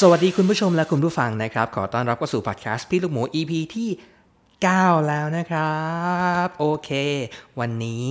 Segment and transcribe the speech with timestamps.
[0.00, 3.90] สวัสดีคุณผู้ชมและคุณผู้ฟังนะครับ ขอต้อนรับเข้าสู่พอดแคสต์พี่ลูกหมู EP ที่
[4.48, 5.82] 9 แล้วนะครั
[6.44, 6.90] บ โอเค
[7.60, 8.08] วันนี้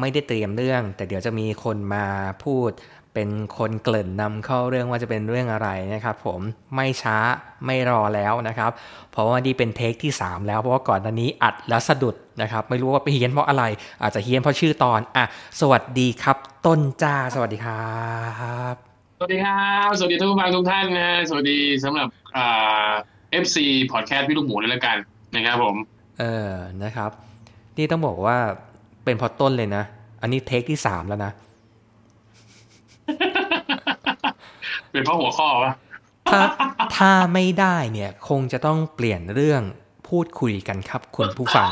[0.00, 2.06] ไม่ได้เตรียมเรื่อง แต่เดี๋ยวจะมีคนมา
[2.44, 2.70] พูด
[3.14, 3.28] เป็น
[3.58, 6.40] คนเกริ่นนำเข้าเรื่องว่าจะเป็นเรื่องอะไรนะครับ ผม
[6.74, 7.18] ไม่ช้า
[7.66, 8.70] ไม่รอแล้วนะครับ
[9.12, 13.64] เพราะว่านี่เป็นเทคที่ 3 แล้วเพราะว่าก่อนหน้านี้อัดแล้วสะดุดนะครับ ไม่รู้ว่าไปเฮี้ยนเพราะอะไร
[14.02, 15.24] อาจจะเฮี้ยนเพราะชื่อตอนอะ
[15.60, 17.84] สวัสดีครับ ต้นจ้าสวัสดีครั
[18.74, 18.89] บ
[19.22, 22.90] สวัสดีครับ สวัสดีท่านผู้ฟังทุกท่านนะฮะสวัสดีสำหรับอ่า
[23.44, 23.56] FC
[23.92, 24.96] Podcast พี่ลูกหมูเลยแล้วกัน
[25.34, 25.76] นะครับผม
[26.18, 26.52] เออ
[26.82, 27.10] นะครับ
[27.76, 28.36] นี่ต้องบอกว่า
[29.04, 29.82] เป็นพอต้นเลยนะ
[30.22, 31.32] อันนี้เทคที่สามแล้วนะ
[34.90, 35.72] เป็นเพราะหัวข้อปะ
[36.30, 36.40] ถ้า
[36.96, 39.62] ถ้าไม่ได้เนี่ย คงจะต้องเปลี่ยนเรื่อง
[40.08, 41.68] พูดคุยกันครับคุณผู้ฟัง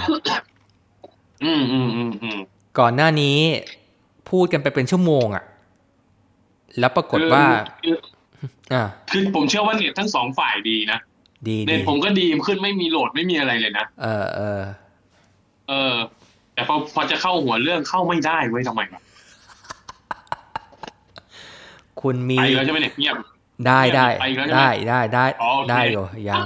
[1.44, 2.38] อืมอืมอืมอืม
[2.78, 3.38] ก่อนหน้านี้
[4.30, 5.44] พูดกันไปเป็นชั่วโมงอะ
[6.78, 7.44] แล้วปรากฏว่า
[7.82, 7.94] คือ
[8.72, 10.98] อ่าคือผมเชื่อว่าเน็ตทั้งสองฝ่ายดีนะ
[11.48, 14.60] ดีเน็ดีตผมก็ดีขึ้นไม่มีโหลดไม่มีอะไรเลยนะเออเออ
[15.68, 15.94] เออ
[16.54, 19.02] แต่พอพอจะเข้าหัวเรื่องเข้าไม่ได้เว้ยทำไมวะ
[22.00, 23.16] คุณมีไปแล้วใช่ไหมเนี่ยเงียบ
[23.66, 26.44] ได้ได้ไปอีกแล้วใช่ไหมได้ได้ได้อ๋อโอเคได้อยู่ยัง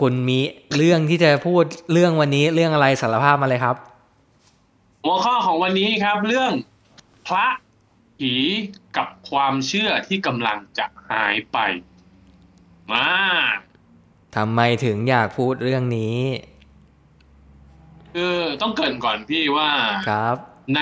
[0.00, 0.38] คุณมี
[0.76, 3.76] เรื่องที่จะพูดเรื่องวันนี้เรื่องอะไรสารภาพมาเลยครับ
[5.04, 6.52] หัวข้อของวันนี้ครับ เรื่อง
[7.28, 7.46] พระ
[8.18, 8.32] ผี
[8.96, 11.58] กับความเชื่อที่กำลังจะหายไป
[12.92, 13.08] มา
[14.36, 16.18] ทำไมถึงอยากพูดเรื่องนี้
[18.14, 19.70] คือต้องเกรินก่อนพี่ว่า
[20.08, 20.36] ครับ
[20.74, 20.80] ใน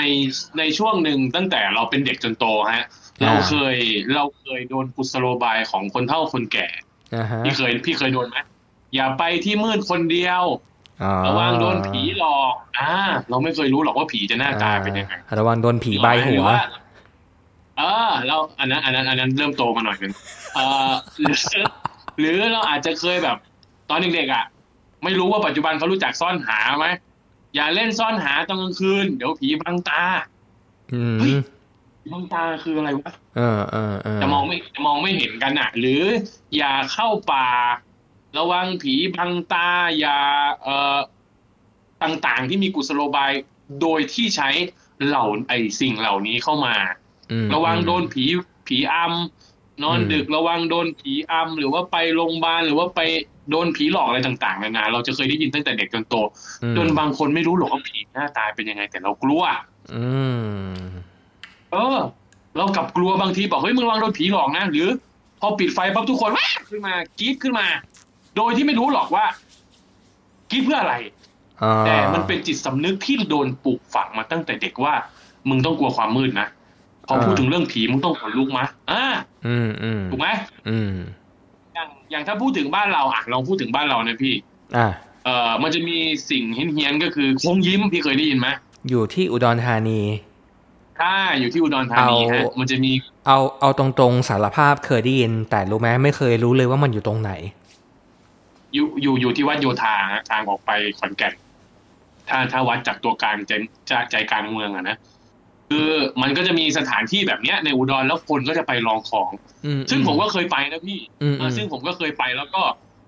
[0.58, 2.44] ในช่วงหนึ่งตั้งแต่เราเป็นเด็กจนโต
[2.74, 2.86] ฮะ
[3.22, 3.76] อ่าเราเคย
[4.14, 6.68] เราเคยโดนกุศโลบายของคนเฒ่าคนแก่
[7.14, 8.36] อ่าฮะพี่เคยพี่เคยโดนไหม
[8.94, 10.42] อย่าไปที่มืดคนเดียว
[11.02, 12.92] อ๋อระวังโดนผีหลอก อ่า
[13.30, 16.58] เราไม่เคยรู้หรอกว่าผีจะหน้าตาเป็นยังไงอ่าระวังโดนผีใบหัรืวอว่า
[17.78, 20.12] เออเราอันนั้นอันนั้นอันนั้นเริ่มโตมาหน่อยนึง
[20.54, 20.58] เอ
[20.90, 21.36] อหรือ
[22.18, 23.36] หรือเราอาจจะเคยแบบ
[23.90, 24.44] ตอนเด็กๆอะ
[25.04, 26.86] ไม่รู้ว่าปัจจุบันเขารู้จักซ่อนหาไหม
[27.54, 30.02] อย่าเล่นซ่อนหาตอนกลางคืน เดี๋ยวผีบังตา
[30.92, 31.34] อืมเฮ้ย
[32.00, 36.02] ผีบังตาคืออะไรวะเออเออเออจะมองไม่จะมองไม่เห็นกันอะ หรือ
[36.56, 37.48] อย่าเข้าป่า
[38.38, 39.68] ระวังผีบังตา
[39.98, 40.18] อย่า
[40.62, 40.98] เอ่อ
[42.02, 43.32] ต่างๆที่มีกุศโลบาย
[43.80, 44.48] โดยที่ใช้
[45.06, 47.01] เหล่าไอสิ่งเหล่านี้เข้ามาอืม
[47.54, 48.24] ระวังโดนผี
[48.66, 53.00] ผีอำนอนอืมดึกระวังโดนผีอำหรือว่าไปโรงพยาบาลหรือว่าไป
[53.50, 56.14] โดนผีหลอกอะไรต่างๆนานาเราจะเคยได้ยินตั้งแต่เด็กจนโต
[56.62, 59.42] อืมจนบางคนไม่รู้หรอกว่าผีหน้าตาเป็นยังไง แต่เรากลัว
[59.94, 60.04] อื
[60.72, 60.74] ม
[61.72, 61.98] เออ
[62.56, 64.88] เรากลับกลัวบางทีบอกเฮ้ยมึงระวังโดนผีหลอกนะหรือ
[65.40, 67.66] พอปิดไฟปั๊บทุกคนแว๊บขึ้นมากรี๊ดขึ้นมา
[68.36, 69.24] โดยที่ไม่รู้หรอกว่า
[70.50, 70.94] กรี๊ดเพื่ออะไร
[71.62, 74.94] อ่าแต่มันเป็นจิตสำนึกที่โดนปลูกฝังมาตั้งแต่เด็กว่า
[75.48, 76.48] มึงต้องกลัวความมืดนะ
[77.06, 79.04] พอพูดถึงเรื่องผีมึงต้องขนลุกมะอ่า
[79.46, 80.28] อืมอืมถูกไหม
[80.68, 80.92] อืม
[81.74, 84.34] อย่างอย่างถ้าพูดถึงบ้านเราอะลองพูดถึงบ้านเรานะพี่
[84.76, 84.88] อะ
[85.24, 85.98] เอ่อมันจะมี
[86.30, 88.48] สิ่งเฮี้ยนๆก็คือโค้งยิ้มพี่เคยได้ยินไหม
[88.88, 90.00] อยู่ที่อุดรธานี
[91.00, 92.92] ถ้าอยู่ที่อุดรธานีฮะเอามัมันจะมี
[93.26, 97.32] เอาเอาตรงๆสารภาพเคยได้ยิน แต่รู้ไหมไม่เคยรู้เลยว่ามันอยู่ตรงไหน
[98.74, 101.32] อยู่อยู่อยู่ที่วัดโยธาฮะทางออกไปขอนแก่น
[102.28, 103.52] ถ้าถ้าวัดจากตัวกลางใจ
[103.86, 104.96] ใจใจกลางเมืองอะนะ
[105.72, 105.90] คือ
[106.22, 109.30] มันก็จะมีสถานที่แบบเนี้ยในอุดรแล้วคนก็จะไปลองของ
[109.66, 112.62] อืมซึ่งผมก็เคยไปนะพี่อืมเออซึ่งผมก็เคยไปแล้วก็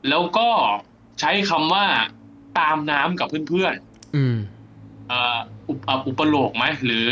[0.09, 0.49] แล้วก็
[1.21, 1.85] ใช้คำว่า
[2.59, 3.75] ตามน้ำกับเพื่อน
[4.17, 5.37] อืมๆเอ่อ
[5.69, 7.09] อุปเอ่ออุปโลกไหมหรือ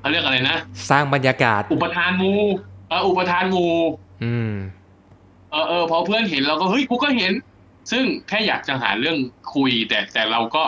[0.00, 0.56] เขาเรียกอะไรนะ
[0.90, 2.32] สร้างบรรยากาศ อุปทานหมู
[2.88, 3.66] เอออุปทานหมู
[4.24, 4.52] อืม
[5.50, 7.32] เออเออพอเพื่อนเห็นเราก็เฮ้ยกูก็เห็น
[7.90, 9.16] ซึ่งแค่อยากจะหาเรื่อง
[9.54, 10.62] คุยแต่แต่เราก็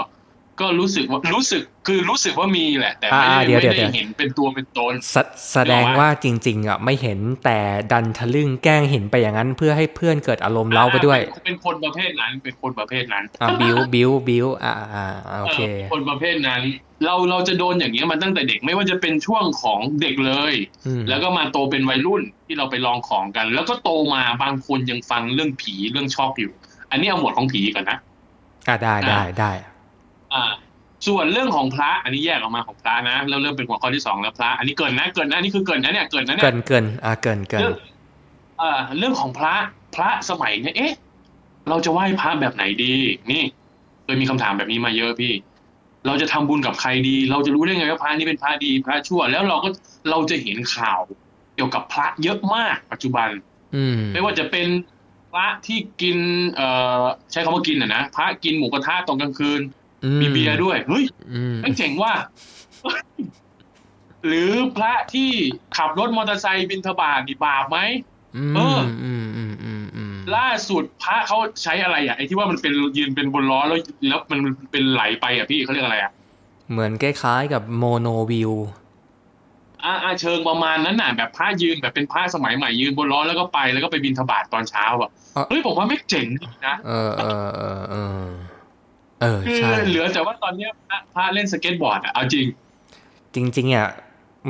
[0.60, 5.16] ก็รู้สึกว่ารู้สึกคือรู้สึกว่ามีแหละ แต่ไม่อ่าได้เดี๋ยวไม่เดี๋ยวได้เห็นเป็นตัวเป็นตนแส
[5.52, 7.58] แสดงว่าจริง ๆอะไม่เห็นแต่
[7.92, 16.62] ดันทะลึ่งแกล้งเห็นไปอย่างนั้น เพื่อให้เพื่อนเกิดอารมณ์เล้าไปด้วยอ่าเป็นเป็นคนประเภทนั้นเป็นคนประเภทนั้นอะบิวบิวบิวอ่าอ่าอ่าโอเคเออคนประเภทนั้น
[17.04, 20.54] เราเราจะโดนอย่างเงี้ยมาตั้งแต่เด็กไม่ว่าจะเป็นช่วงของเด็กเลย
[20.86, 26.52] อืมแล้วก็มาโตเป็นวัยรุ่นที่เราไปลองของกัน แล้วก็โตมาบางคนยังฟังเรื่องผีเรื่องชอบอยู่
[26.90, 27.98] อันนี้เอาหมวดของผีก่อนนะ
[28.68, 29.52] อะได้ได้ได้
[30.34, 30.50] อ่า
[31.06, 37.74] ส่วนเรื่องของพระอันนี้แยกออกมาของพระนะแล้วเริ่มเป็นหัวข้อที่สองแล้วพระ อันนี้เกินนะเกินนะอันนี่คือเกินนะเนี่ยเกินนะเนี่เกิยนเกินอะเกินเกินเรื่อง
[38.58, 39.54] เอ่อเรื่องของพระ
[39.94, 40.92] พระสมัยเนี่ยเอ๊ะ
[41.68, 42.94] เราจะไหว้พระแบบไหนดี
[43.32, 43.42] นี่
[44.04, 45.32] เคยมีคำถามแบบนี้มาเยอะพี่
[46.06, 49.68] เราจะทำบุญกับใครดี เราจะรู้ได้ไงว่าพระนี้เป็นพระดีพระชั่ว แล้วเราก็
[50.10, 51.00] เราจะเห็นข่าว
[51.54, 53.28] เกี่ยวกับพระเยอะมากปัจจุบัน
[53.74, 54.68] อืมไม่ว่าจะเป็น
[55.32, 56.18] พระที่กิน
[56.54, 56.68] เอ่
[57.00, 57.02] อ
[57.32, 59.83] ใช้คำว่ากินอะนะพระกินหมูกระทะตอนกลางคืนอื
[60.20, 62.12] มีเบียร์ด้วยเฮ้ยอืมไม่เจ๋งว่า
[64.26, 65.30] หรือพระที่
[65.76, 67.78] ขับรถมอเตอร์ไซค์บิณฑบาตนี่บาปไหม
[68.36, 73.78] อืมเอออืมอืมอืมอืมล่าสุดพระเขาใช้อะไรอะไอ้ที่ว่ามันเป็นยืนเป็นบนล้อแล้ว
[74.08, 74.40] แล้วมัน
[74.72, 76.12] เป็นไหลไปอะพี่เขาเรียกอะไรอะ
[76.70, 78.52] เหมือนคล้ายๆกับ monowheel
[79.84, 87.46] อ่าอ่าเชิงประมาณนั้นน่ะแบบพระยืนแบบเป็นพระสมัยใหม่ยืนบนล้อแล้วก็ไปแล้วก็ไปบิณฑบาตตอนเช้าอะอะเฮ้ยผมว่าไม่เจ๋งดีนะเออเออ
[87.90, 88.24] เออ
[89.24, 92.46] เออเออคือใช่เหลือแต่ว่าตอนเนี้ยพระพระเล่นสเก็ตบอร์ดอะเอาจริง
[93.34, 93.88] จริงๆอะ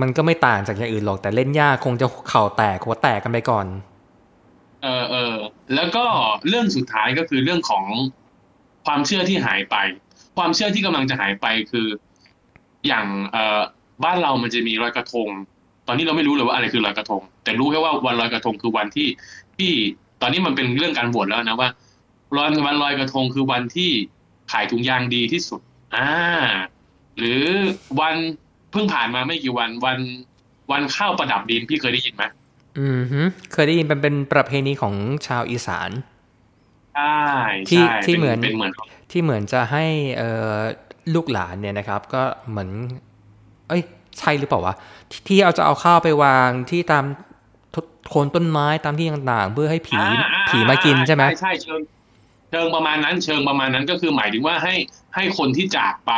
[0.00, 3.66] มันก็ไม่ต่างจากอย่างอื่นหรอกแต่เล่นยากคงจะเข่าแตกหัวแตกกันไปก่อน
[4.82, 5.34] เออเออ
[5.74, 6.04] แล้วก็
[6.48, 7.84] เรื่องสุดท้ายก็คือเรื่องของ
[8.86, 9.76] ความเชื่อที่หายไป
[10.36, 11.86] ความเชื่อที่กำลังจะหายไปคือ
[12.86, 13.60] อย่างเอ่อ
[14.04, 15.28] บ้านเรามันจะมีลอยกระทง
[15.86, 19.08] ตอนนี้เราไม่รู้เลยว่าอะไรคือลอยกระทง แต่รู้แค่ว่าวันลอยกระทงคือวันที่
[19.58, 19.72] ที่
[20.22, 21.68] ตอนนี้มันเป็นเรื่องการโหวตแล้วนะว่า
[22.36, 23.90] ลอยวันลอยกระทงคือวันที่
[24.52, 25.60] ขายถุงยางดีที่สุด
[25.96, 26.10] อ่า
[27.16, 27.42] หรือ
[28.00, 28.16] วัน
[28.70, 29.98] เพิ่งผ่านมาไม่กี่วันวัน
[30.72, 32.24] วันข้าวประดับดินพี่เคยได้ยินไหม
[32.78, 33.20] อืมฮึ
[33.52, 34.94] เคยได้ยินเป็นเป็นประเพณีของ
[35.26, 35.90] ชาวอีสาน
[36.94, 37.16] ใช่
[37.68, 38.72] ที่ใช่ที่ป็เหมือนเป็นเหมือน
[39.10, 39.84] ที่เหมือนจะให้
[40.18, 40.56] เอ่อ
[41.14, 42.70] ลูกหลานเนี่ยนะครับ ก็เหมือน
[43.68, 43.82] เอ้ย
[44.18, 44.74] ใช่หรือเปล่าวะ
[45.10, 47.04] ที่ที่เอาจะเอาข้าวไปวางที่ตาม
[47.74, 47.76] ท
[48.08, 54.74] โคนต้นไม้ตามที่ต่างๆเพื่อให้ผีอ่าอ่ผีมากินใช่ไหมใช่ใช่เชิงเชิงประมาณนั้น เชิงประมาณนั้นก็คือหมายถึงว่าให้
[55.14, 56.12] ให้คนที่จากไป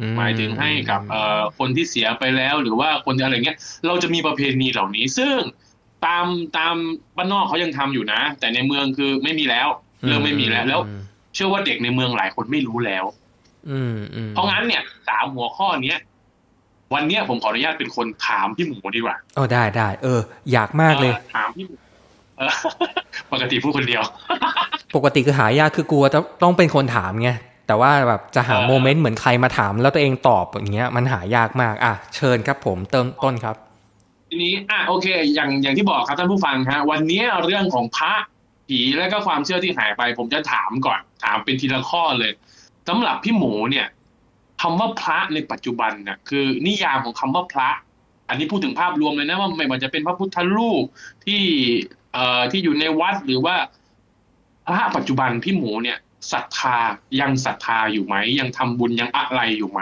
[0.00, 5.36] อืมหมายถึงให้กับเอ่อคนที่เสียไปแล้ว หรือว่าคนอะไรเงี้ย เราจะมีประเพณีเหล่านี้ ซึ่ง
[6.06, 6.26] ตาม
[6.56, 6.74] ตาม
[7.16, 9.68] บ้านนอกเขายังทำอยู่นะ แต่ในเมืองคือไม่มีแล้ว
[10.06, 11.02] เริ่มไม่มีแล้วแล้วอืม
[11.34, 13.04] เชื่อว่าเด็กในเมืองหลายคนไม่รู้แล้ว
[13.70, 15.98] อืมอืมเพราะงั้นเนี่ยสามหัวข้อเนี้ย
[16.94, 20.20] วันเนี้ยผมขออนุญาตเป็นคนถามพี่หมูดีกว่าโอ้ได้ได้เออ
[20.52, 21.87] อยากมากเลยออถามพี่หมูเออ
[23.32, 24.02] ปกติพูดคนเดียว
[24.96, 27.30] ปกติคือหายากคือกลัวจะต้องเป็นคนถามไง
[27.66, 33.56] แต่ว่าแบบจะหาเออโมเมนต์เหมือนใครมาถาม แล้วตัวเองตอบอย่างเงี้ยมันหายากมาก อะเชิญครับผมเติมต้นครับ
[34.28, 38.12] ทีนี้อะโอเค อย่างอย่างที่บอกครับท่านผู้ฟังฮะวันนี้เรื่องของพระ
[38.68, 42.32] ผีและก็ความเชื่อที่หายไป ผมจะถามก่อน ถามเป็นทีละข้อเลย
[42.88, 43.86] สำหรับพี่หมูเนี่ย
[44.62, 47.68] คำว่าพระในปัจจุบันเนี่ยคือ นิยามของคำว่าพระ
[48.28, 50.84] อันนี้พูดถึงภาพรวมเลยนะว่าไม่ว่าจะเป็นพระพุทธรูป
[51.26, 51.42] ที่
[52.12, 53.56] เอ่อที่อยู่ในวัดหรือว่า
[54.66, 55.98] พระปัจจุบันพี่หมูเนี่ย
[56.32, 56.76] ศรัทธา
[57.20, 59.80] ยังศรัทธาอยู่ไหม ยังทำบุญยังอะไรอยู่ไหม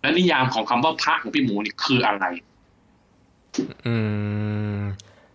[0.00, 2.24] และนิยามของคำว่าพระของพี่หมูนี่คืออะไร
[3.86, 3.96] อื
[4.76, 4.80] ม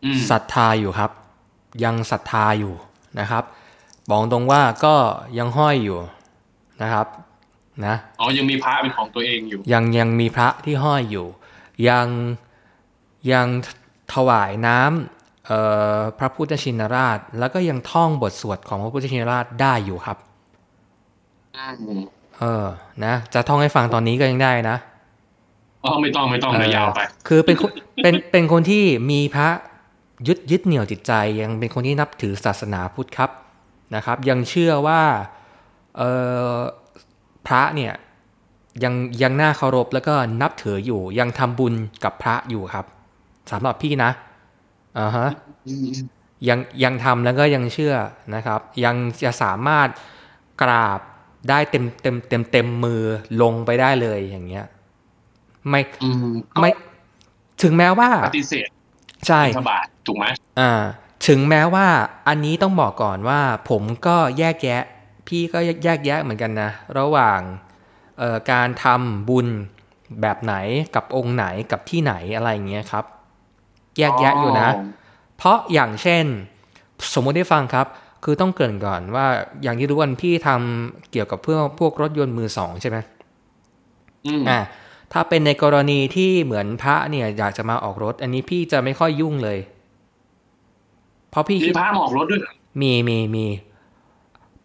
[0.04, 1.12] อืมศรัทธาอยู่ครับ
[1.84, 2.74] ยังศรัทธาอยู่
[3.20, 3.44] นะครับ
[4.10, 4.96] บอกตรงว่าก็
[5.38, 6.00] ยังห้อยอยู่
[6.82, 7.08] นะครับ
[7.86, 11.28] นะอ๋อยังมีพระเป็นของตัวเองอยู่ ยังยังมีพระที่ห้อยอยู่
[11.90, 12.08] ยัง
[13.32, 13.48] ยัง
[14.14, 15.15] ถวายน้ำเอ่อ
[16.20, 20.18] พระพุทธชินราช แล้วก็ยังท่องบทสวดของพระพุทธชินราชได้อยู่ครับ
[22.40, 22.66] เออ
[23.06, 24.78] นะ จะท่องให้ฟังตอนนี้ก็ยังได้นะ
[25.84, 27.72] อ๋อไม่ต้องไม่ต้องเลยยาวไป คือเป็นคน
[28.04, 29.48] เป็นเป็นคนที่มีพระ
[30.28, 31.12] ยึดยึดเหนี่ยวจิตใจ
[31.42, 33.32] ยังเป็นคนที่นับถือศาสนาพุทธครับ
[33.96, 35.02] นะครับ ยังเชื่อว่า
[35.98, 36.02] เอ
[36.50, 36.56] อ
[37.48, 37.94] พระเนี่ย
[38.84, 42.86] ยังยังน่าเคารพแล้วก็นับถืออยู่ ยังทำบุญกับพระอยู่ครับ
[43.52, 44.12] สำหรับพี่นะ
[45.00, 45.30] อ่าฮะ
[46.48, 47.96] ยังยังทำแล้วก็ยังเชื่อ
[48.36, 49.88] นะครับ ยังจะสามารถ
[50.62, 51.00] กราบ
[51.50, 53.02] ได้เต็มเต็มเต็มเต็มมือ
[53.42, 54.66] ลงไปได้เลยอย่างเงี้ย
[55.70, 56.72] ไม่อืมก็ไม่
[57.64, 58.70] ถึงแม้ว่าปฏิเสธ
[59.28, 60.26] ใช่บิณฑบาตถูกไหม
[60.60, 60.72] อ่า
[61.28, 61.88] ถึงแม้ว่า
[62.28, 64.84] อันนี้ต้องบอกก่อนว่า ผมก็แยกแยะ
[65.28, 67.40] พี่ก็แยกแยะเหมือนกันนะ ระหว่าง
[68.20, 69.48] เอ่อการทำบุญ
[70.22, 70.56] แบบไหน
[70.96, 73.06] กับองค์ไหนกับที่ไหนอะไรอย่างเงี้ยครับ
[73.98, 74.70] แยกแยะอยู่นะ
[75.38, 76.26] เพราะอย่างเช่น
[77.14, 77.88] สมมติได้ฟังครับ
[78.24, 79.26] คือต้องเกริ่นก่อนว่า
[79.64, 82.98] อย่างที่รู้กันพี่ทำเกี่ยวกับเพื่อพวกรถยนต์มือสองใช่ไหม
[84.26, 84.60] อืมอ่า
[85.14, 89.60] ถ้าเป็นในกรณีที่เหมือนพระเนี่ย อยากจะมาออกรถ อันนี้พี่จะไม่ค่อยยุ่งเลย
[91.30, 93.48] เพราะพี่มีคิดพระมาออกรถด้วยเหรอมีมีมี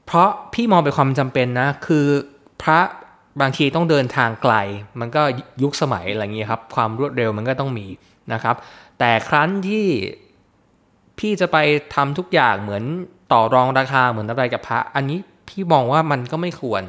[0.06, 2.06] เพราะพี่มองเป็นความจำเป็นนะ คือ
[2.62, 2.80] พระ
[3.40, 4.54] บางทีต้องเดินทางไกล
[5.00, 5.22] มันก็
[5.62, 7.86] ยุคสมัยอะไรอย่างเงี้ยครับ ความรวดเร็วมันก็ต้องมี
[8.32, 8.56] นะครับ
[9.00, 9.86] แต่ครั้นที่
[11.18, 11.56] พี่จะไป
[11.94, 12.84] ทำทุกอย่างเหมือน
[13.32, 16.84] ต่อรองราคาเหมือนอะไรกับพระ อันนี้พี่มองว่ามันก็ไม่ควร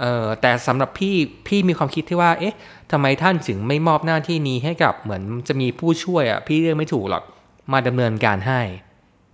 [0.00, 1.14] เออแต่สำหรับพี่
[1.46, 2.56] พี่มีความคิดที่ว่า เอ๊ะ
[2.90, 7.24] ทำไมท่านถึงไม่มอบหน้าที่นี้ให้กับเหมือนจะมีผู้ช่วยอะพี่เรียกไม่ถูกหรอก
[7.72, 8.60] มาดำเนินการให้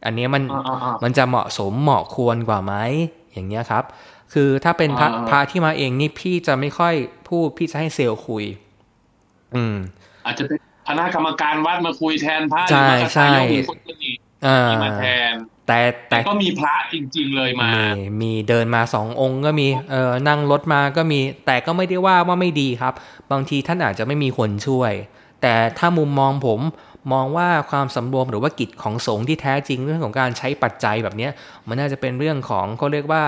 [0.05, 2.75] อันเนี้ยมันอ่าอ่าอ่ามันจะเหมาะสมเหมาะควรกว่าไหม
[3.33, 3.85] อย่างเงี้ยครับ
[4.33, 6.95] คือถ้าเป็นพระอ่าพระที่มาเองนี่พี่จะไม่ค่อย
[7.29, 8.45] พูดพี่จะให้เซลล์คุย
[9.55, 9.77] อืม
[10.27, 10.59] อาจจะเป็น
[10.89, 15.33] คณะกรรมการวัดมาคุยแทนพระหใช่รือว่าใช่นายกหรือคนอื่นอ่าที่มาแทน
[15.67, 17.83] แต่แต่แต่ก็มีพระจริง ๆ เลยมามี
[18.23, 22.95] มีเดินมาสององค์ก็มีเออนั่งรถมาก็มี แต่ก็ไม่ได้ว่าว่าไม่ดีครับ
[23.33, 24.93] บางทีท่านอาจจะไม่มีคนช่วย
[25.43, 26.61] แต่แต่ถ้ามุมมองผม
[27.13, 31.33] มองว่าความสำรวมหรือว่ากิจของสงฆ์ที่แท้จริงเรื่องของการใช้ปัจจัยแบบเนี้ย
[31.69, 33.25] มันน่าจะเป็นเรื่องของเขาเรียกว่า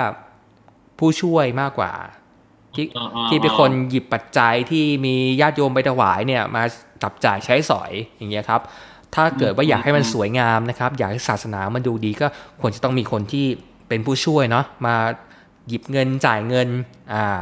[0.99, 1.93] ผู้ช่วยมากกว่า
[2.75, 6.63] ที่อ่าๆที่เป็นคนหยิบปัจจัยที่มีญาติโยมไปถวายเนี่ยมา
[7.03, 8.61] จับจ่ายใช้สอยอย่างเงี้ยครับ
[9.15, 12.27] ถ้าเกิดว่าอยากให้มันสวยงามนะครับ อยากให้ศาสนามันดูดีก็
[12.61, 13.47] ควรจะต้องมีคนที่
[13.89, 14.95] เป็นผู้ช่วยเนาะมา
[15.69, 16.69] หยิบเงินจ่ายเงิน
[17.13, 17.39] อ่า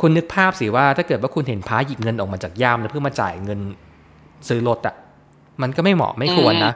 [0.00, 3.60] คุณนึกภาพสิว่าถ้าเกิดว่าคุณเห็นพระหยิบเงินออกมาจากย่ามแล้วเพื่อมาจ่ายเงิน
[4.48, 4.94] ซื้อรถอะ่ะ
[5.62, 6.72] มันก็ไม่เหมาะไม่ควรนะ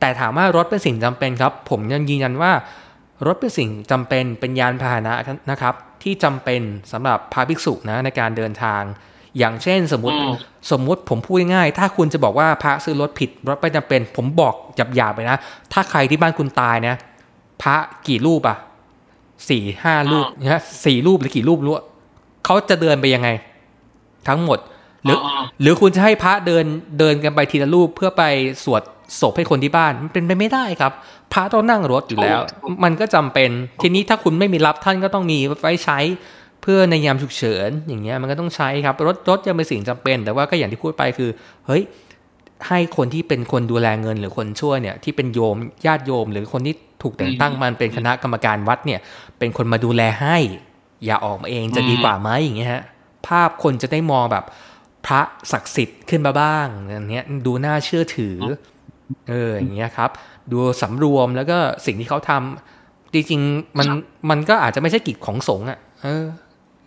[0.00, 2.52] แต่ถามว่ารถเป็นสิ่งจำเป็นครับ ผมยังยืนยันว่า
[3.26, 5.14] รถเป็นสิ่งจำเป็นเป็นยานพาหนะ
[5.50, 5.74] นะครับ
[6.06, 8.82] ที่จำเป็นสำหรับพระภิกษุนะในการเดินทาง
[9.38, 10.34] อย่างเช่นสมมติอืม
[10.70, 14.54] สมมุติผมพูดง่ายๆถ้าคุณจะบอกว่าพระซื้อรถผิดรถไม่จำเป็น ผมบอก
[14.96, 15.36] หยาบๆไปนะ
[15.72, 16.94] ถ้าใครที่บ้านคุณตายนะ
[17.62, 17.76] พระ
[18.08, 18.56] กี่รูปอะ
[19.48, 21.84] สี่ห้ารูปนะสี่รูปหรือกี่รูปรู้อะ
[22.44, 23.28] เขาจะเดินไปยังไง
[24.28, 24.58] ทั้งหมด
[25.04, 26.64] หรืออ่าหรือคุณจะให้พระเดิน
[26.98, 28.22] เดินกันไปทีละรูปเพื่อไป
[28.64, 28.82] สวด
[29.20, 30.92] ศพให้คนที่บ้านมันเป็นไปไม่ได้ครับ
[31.32, 32.40] พระต้องนั่งรถอยู่แล้ว
[32.84, 33.50] มันก็จำเป็น
[33.82, 35.98] ทีนี้ถ้าคุณไม่มีรับท่านก็ต้องมีไว้ใช้
[36.62, 41.30] เพื่อในยามฉุกเฉินอย่างเงี้ยมันก็ต้องใช้ครับ รถรถยังเป็นสิ่งจำเป็น แต่ว่าก็อย่างที่พูดไปคือ
[41.66, 41.82] เฮ้ย
[42.68, 49.00] ให้คนที่เป็นคนดูแลเงินหรือคนช่วยเนี่ยที่เป็นโยมญาติโยม หรือคนที่ถูกแต่งตั้งมันเป็นคณะกรรมการวัดเนี่ย
[49.38, 50.36] เป็นคนมาดูแลให้
[51.04, 52.82] อย่าออกมาเองจะดีกว่าไหมอย่างเงี้ยฮะ
[53.26, 54.44] ภาพคนจะได้มองแบบ
[55.06, 55.20] พระ
[55.52, 58.36] ศักดิ์สิทธิ์ขึ้นมาบ้างอย่างเงี้ยดูน่าเชื่อถือ
[59.28, 60.10] เอออย่างเงี้ยครับ
[60.52, 63.88] ดูสำรวมแล้วก็สิ่งที่เขาทำจริงๆมัน
[64.30, 66.24] มันก็อาจจะไม่ใช่กิจของสงฆ์อะ เออ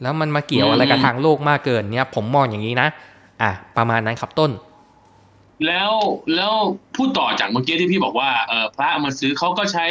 [0.01, 2.87] แล้วมันมาเกี่ยวอะไรกับทางโลกมากเกินเนี่ย ผมมองอย่างนี้นะ
[3.41, 4.51] อะประมาณนั้นครับต้น
[5.67, 5.91] แล้ว
[6.35, 6.53] แล้ว
[6.95, 9.85] พูดต่อจากเมื่อกี้ที่พี่บอกว่าเออพระเอามาซื้อเขาก็ใช้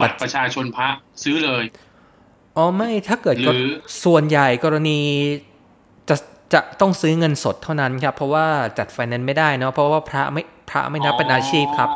[0.00, 0.88] บัตรประชาชนพระ
[1.22, 1.64] ซื้อเลย
[2.56, 3.64] อ๋อไม่ถ้าเกิดหรือ
[4.04, 4.98] ส่วนใหญ่กรณี
[6.08, 6.16] จะ
[6.52, 8.46] จะต้องซื้อเงินสดเท่านั้นครับ เพราะว่า
[8.78, 11.90] จัดไฟแนนซ์ไม่ได้เนาะเพราะว่าพระไม่ พระไม่นับเป็นอาชีพครับ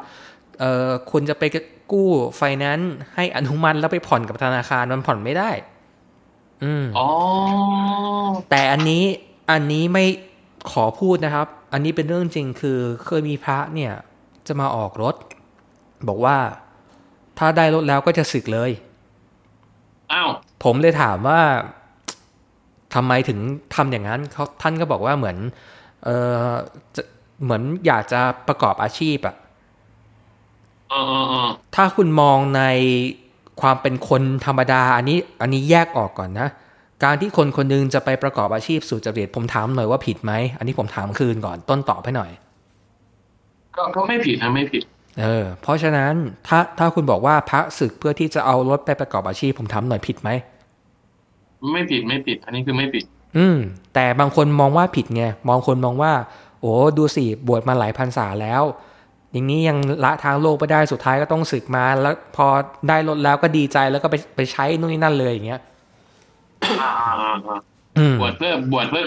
[0.60, 1.42] เอ่อคุณจะไป
[1.92, 5.50] กู้ไฟแนนซ์ให้อนุมัติแล้วไปผ่อนกับธนาคารมันผ่อนไม่ได้
[6.64, 7.08] อืมอ๋อ
[8.50, 9.04] แต่อันนี้
[9.50, 10.04] อันนี้ไม่
[10.72, 13.92] ขอพูดนะครับ อันนี้เป็นเรื่องจริงคือเคยมีพระเนี่ย
[14.46, 15.14] จะมาออกรถ
[16.08, 16.36] บอกว่า
[17.38, 18.70] ถ้าได้รถแล้วก็จะสึกเลย
[20.12, 20.30] อ้าว
[20.64, 21.40] ผมเลยถามว่า
[22.94, 23.38] ทำไมถึง
[23.74, 25.36] ทำอย่างนั้นเขาท่านก็บอกว่าเหมือน
[26.04, 26.08] เอ
[26.48, 26.50] อ
[26.96, 27.02] จะ
[27.42, 29.34] เหมือนอยากจะประกอบอาชีพอะ
[30.90, 32.62] เออเออเออถ้าคุณมองใน
[33.60, 36.48] ความเป็นคนธรรมดา อันนี้อันนี้แยกออกก่อนนะ
[37.04, 42.30] การที่คนคนหนึงจะไปประกอบอาชีพสุจริตผมถามหน่อยว่าผิดไหม อันนี้ผมถามคืนก่อนต้นตอบให้หน่อย
[43.76, 44.82] ก็ก็ไม่ผิดนะไม่ผิด
[45.20, 46.12] เออ เพราะฉะนั้น
[46.48, 50.30] ถ้าถ้าคุณบอกว่าพระศึกเพื่อที่จะเอารถไปประกอบอาชีพ ผมถามหน่อยผิดไหม
[51.72, 53.04] ไม่ผิดไม่ผิด อันนี้คือไม่ผิด
[53.36, 53.58] อืม
[53.94, 56.12] แต่บางคนมองว่าผิดไงบางคนมองว่า
[56.60, 58.62] โอ้ดูสิบวชมาหลายพรรษาแล้ว
[59.32, 62.46] อย่างนี้ยังละทางโลกไปได้สุดท้ายก็ต้องศึกมา แล้วพอ
[62.88, 65.60] ได้รถแล้วก็ดีใจแล้วก็ไปไปใช้นู่นนี่นั่นเลยอย่างเงี้ย
[66.80, 67.58] อ่าอ่าอ่าอ่า
[67.98, 69.04] อืมบวชเพื่อบวชเพื่อ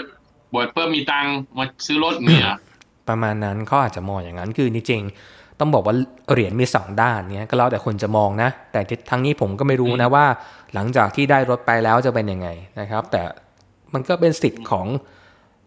[0.54, 2.56] บวชเพื่อมีตังค์มาซื้อรถเนี่ยเหรอ
[3.08, 5.94] ประมาณนั้นเขาอาจจะมองอย่างนั้นคือจริงๆต้องบอกว่า
[6.30, 8.80] เหรียญมีสองด้านเนี้ยก็แล้วแต่คนจะมองนะ แต่
[9.10, 10.26] ทั้งนี้ผมก็ไม่รู้นะว่า
[10.74, 12.48] หลังจากที่ได้รถไปแล้วจะเป็นยังไง
[12.80, 13.22] นะครับ แต่
[13.94, 14.86] มันก็เป็นสิทธิ์ของ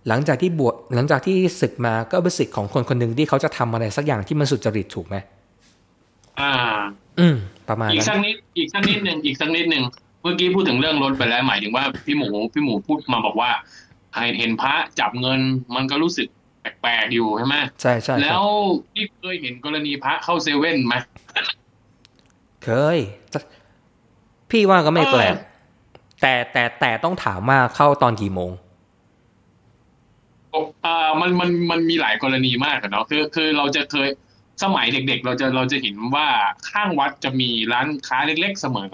[0.08, 5.16] หลังจากที่บวชหลังจากที่ศึกมาก็เป็นสิทธิ์ของคนคนหนึ่งที่เขาจะทำอะไรสักอย่างที่มันสุจริตถูกไหม
[6.40, 6.52] อ่า
[7.20, 7.36] อืม
[7.70, 9.84] ประมาณอีกนั้นสักนิดอีกสักนิดหนึ่งอีกสักนิดหนึ่ง
[10.22, 13.50] เมื่อกี้พูดถึงเรื่องรถไปแล้วหมายถึงว่าพี่หมูพี่หมูพูดมาบอกว่า
[14.14, 15.40] เห็นเห็นพระจับเงิน
[15.76, 16.28] มันก็รู้สึก
[16.82, 18.44] แปลกๆอยู่ใช่ไหมใช่ใช่คแล้รับว
[18.94, 20.96] พี่เคยเห็นกรณีพระเข้าเซเว่นไหม
[22.64, 22.98] เคย
[23.34, 23.40] จะ
[24.52, 25.38] พี่ว่าก็ไม่แปลกเออ
[26.22, 28.52] แต่แต่แต่ต้องถามว่าเข้าตอนกี่โมง
[30.86, 34.10] อ่ามันมันมันมีหลายกรณีมากอะเนาะคือคือเราจะเคย
[34.64, 36.28] สมัยเด็ก ๆ เราจะเราจะเห็นว่า
[36.72, 38.92] ข้างวัดจะมีร้านค้าเล็ก ๆเสมอ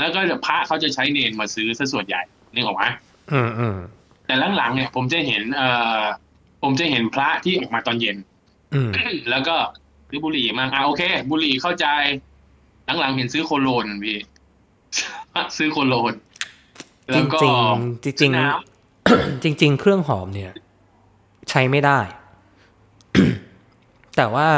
[0.00, 2.22] แล้วก็พระเขาจะใช้เนนมาซื้อซะส่วนใหญ่
[2.54, 2.84] นึกออกไหม
[3.32, 3.76] อืมอืม
[4.26, 6.02] แต่หลังๆเนี่ยผมจะเห็น เอ่อ
[6.62, 8.16] ผมจะเห็นพระที่ออกมาตอนเย็น
[8.74, 8.90] อืม
[9.30, 9.56] แล้วก็
[10.08, 11.86] ซื้อบุหรี่มาอ่าโอเค บุหรี่เข้าใจ
[13.00, 14.18] หลังๆเห็นซื้อโคโลนพี่
[15.58, 16.16] ซื้อโคโลนจ
[17.10, 20.52] แล้วก็ริงๆจริงน้ๆจริงๆเครื่องหอมเนี่ย
[21.52, 22.00] ใช้ไม่ได้
[24.16, 24.48] แต่ว่า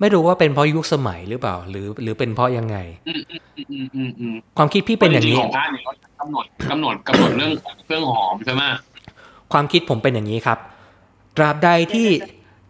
[0.00, 2.76] ไม่รู้ว่าเป็นเพราะยุคสมัยหรือเปล่า หรือ หรือเป็นเพราะยังไง
[3.08, 7.52] อืมอืมอืมอืมอืมความคิดพี่เป็นอย่างนี้นี้ของพระเนี่ยเขากำหนดกำหนดกำหนดเรื่อง
[7.84, 8.62] เครื่องหอมใช่ไหม
[9.52, 10.58] ความคิดผมเป็นอย่างนี้ครับ
[11.36, 12.08] ตราบใดที่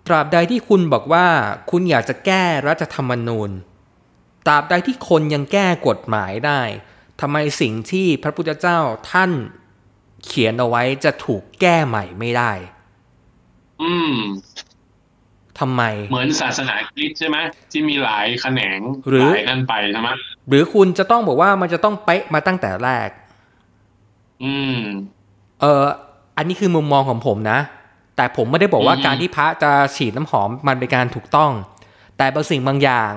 [0.06, 1.26] ตราบใดที่คุณบอกว่า
[1.70, 3.50] คุณอยากจะแก้รัฐธรรมนูญ
[4.46, 6.60] ตราบใดที่คนยังแก้กฎหมายได้
[7.20, 8.78] ทำไมสิ่งที่พระพุทธเจ้า
[9.10, 9.30] ท่าน
[10.24, 12.52] เขียนเอาไว้จะถูกแก้ใหม่ไม่ได้
[13.82, 14.14] อืม
[15.60, 17.36] ทำไม เหมือนศาสนาคริสต์ใช่ไหม
[17.70, 20.10] ที่มีหลายแขนงหรือหลายนั่นไปใช่ไหม
[20.48, 23.08] หรือคุณจะต้องบอกว่ามันจะต้องเป๊ะมาตั้งแต่แรก
[24.44, 24.80] อืม
[25.60, 25.84] เออ
[26.36, 27.60] อันนี้คือมุมมองของผมนะ
[28.16, 31.52] แต่ผมไม่ได้บอกว่าอืมการที่พระจะฉีดน้ำหอมมันเป็นการถูกต้อง
[32.16, 33.12] แต่บางสิ่งบางอย่าง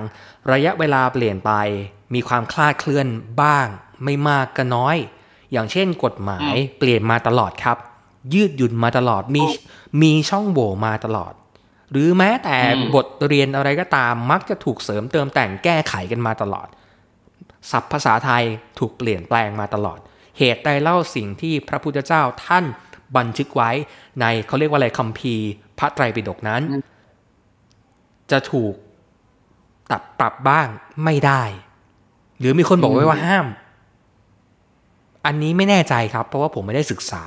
[0.53, 1.51] ระยะเวลาเปลี่ยนไป
[2.13, 3.07] มีความคลาดเคลื่อน
[3.41, 3.67] บ้าง
[4.03, 4.95] ไม่มากก็น้อย
[5.51, 7.77] อย่างเช่นกฎหมายเปลี่ยนมาตลอดครับ
[8.33, 9.43] ยืดหยุ่นมาตลอดมี
[10.01, 11.33] มีช่องโหว่มาตลอด
[11.91, 12.57] หรือแม้แต่
[12.95, 16.67] บทเรียนอะไรก็ตามมักจะถูกเสริมเติมแต่งแก้ไขกันมาตลอด
[17.71, 18.43] ศัพท์ภาษาไทย
[18.79, 19.99] ถูกเปลี่ยนแปลงมาตลอด
[20.37, 22.65] เหตุใดเล่าสิ่งที่พระพุทธเจ้าท่าน
[23.17, 23.71] บันทึกไว้
[24.19, 25.47] ในเขาเรียกว่าอะไรคัมภีร์
[25.79, 26.61] พระไตรปิฎกนั้น
[28.31, 28.73] จะถูก
[29.91, 30.67] ตัดปรับบ้าง
[31.03, 31.43] ไม่ได้
[32.39, 33.47] หรือมีคนบอกไว้ว่าห้าม
[35.25, 37.23] อันนี้ไม่แน่ใจครับ เพราะว่าผมไม่ได้ศึกษา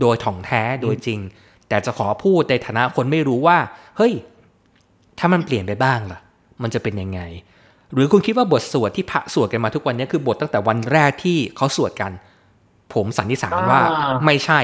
[0.00, 1.20] โดยถ่องแท้โดยจริง
[1.68, 3.58] แต่จะขอพูดในฐานะคนไม่รู้ว่า
[3.96, 4.12] เฮ้ย
[5.18, 6.18] ถ้ามันเปลี่ยนไปบ้างล่ะ
[6.62, 7.20] มันจะเป็นยังไง
[7.94, 12.12] หรือคุณคิดว่าบทสวดที่พระสวดกันมาทุกวันนี้คือบทตั้งแต่วันแรกที่เขาสวดกัน
[12.94, 14.60] ผมสันนิษฐานว่าอ่าไม่ใช่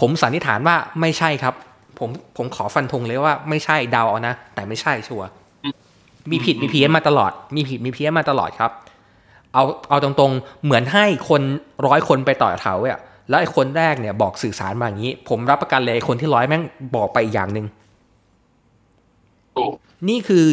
[0.00, 1.54] ผมสันนิษฐานว่าไม่ใช่ครับ
[1.98, 5.28] ผมผมขอฟันธงเลยว่าไม่ใช่เดาเอานะ แต่ไม่ใช่ชัวร์
[6.30, 8.70] มีผิดมีเพี้ยนมาตลอด มีผิดมีเพี้ยนมาตลอดครับ
[9.54, 11.42] เอาเอาตรงๆเหมือนให้คน
[11.86, 16.62] ร้อยคนไปต่อแถวอะ แล้วไอ้คนแรกเนี่ยบอกสื่อสารมาอย่างนี้ ผมรับประกันเลยไอ้คนที่ร้อยแม่ง
[16.96, 17.66] บอกไปอีกอย่างหนึ่ง
[19.56, 19.72] ถูก
[20.08, 20.44] นี่คือ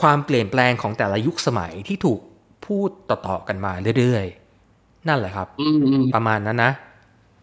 [0.00, 2.20] ความเปลี่ยนแปลงของแต่ละยุคสมัยที่ถูก
[2.66, 6.72] พูดต่อๆกันมาเรื่อยๆ นั่นแหละครับอืมอืมประมาณนั้นนะ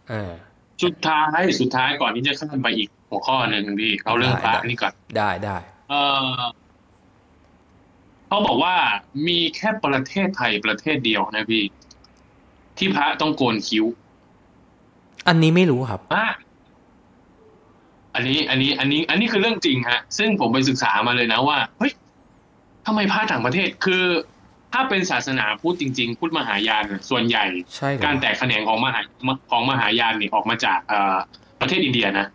[0.10, 0.32] เออ
[0.84, 5.58] สุดท้ายสุดท้ายก่อนที่จะข้ามไปอีกหัวข้อหนึ่งพี่เอาเรื่องพระได้นี่ก่อนได้ได้
[5.90, 5.94] เอ
[6.26, 6.28] อ
[8.28, 8.76] เขาบอกว่า
[9.28, 11.64] มีแค่ประเทศไทยประเทศเดียวนะพี่
[12.78, 13.86] ที่พระต้องโกนคิ้ว
[15.28, 16.26] อันนี้ไม่รู้ครับอะ
[18.16, 21.92] อันนี้อันนี้อันนี้ อันนี้คือเรื่องจริงฮะ ซึ่งผมไปศึกษามาเลยนะว่าเฮ้ย
[22.86, 24.04] ทำไมพระต่างประเทศคือ
[24.74, 29.02] ถ้าเป็นศาสนาพุทธจริง ๆพุทธมหายานเนี่ยส่วนใหญ่ใช่เหรอการแตกแขนงของมหา
[29.52, 31.18] ของมหายานนี่ออกมาจากเอ่อ
[31.62, 32.28] ประเทศอินเดียนะ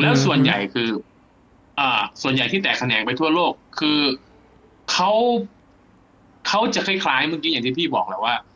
[0.00, 0.88] แล้วส่วนใหญ่คือ
[1.80, 4.00] อ่า ส่วนใหญ่ที่แตกแขนงไปทั่วโลก คือ
[4.92, 5.10] เขา
[6.48, 8.51] เขาจะคล้ายๆเมื่อกี้อย่างที่พี่บอกแหละว่าเอ่อ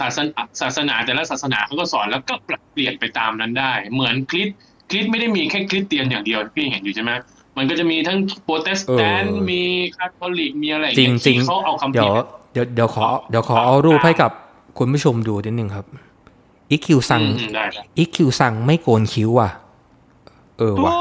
[0.00, 4.56] ศาสนาศาสนาแต่ละศาสนาเขาก็สอนแล้วก็ปรับเปลี่ยนไปตามนั้นได้ เหมือนคริสต์
[4.90, 7.10] คริสต์ไม่ได้มีแค่คริสเตียนอย่างเดียวที่พี่เห็นอยู่ใช่ไหม
[7.56, 9.62] มันก็จะมีทั้งโปรเตสแตนต์เออมี
[9.96, 14.30] คาทอลิกมีอะไรอย่าจริงเยจริงที่เขาเอาคำเดี๋ยวผิดเดี๋ยวเดี๋ยวขอเดี๋ยวขอเอารูปให้กับ
[14.78, 15.86] คุณผู้ชมดูนิดนึงครับ
[16.70, 19.50] อิคคิวซังอืมอืมได้ได้อิคคิวซังไม่โกนคิ้วอะ
[20.58, 20.98] เออถูว่ะก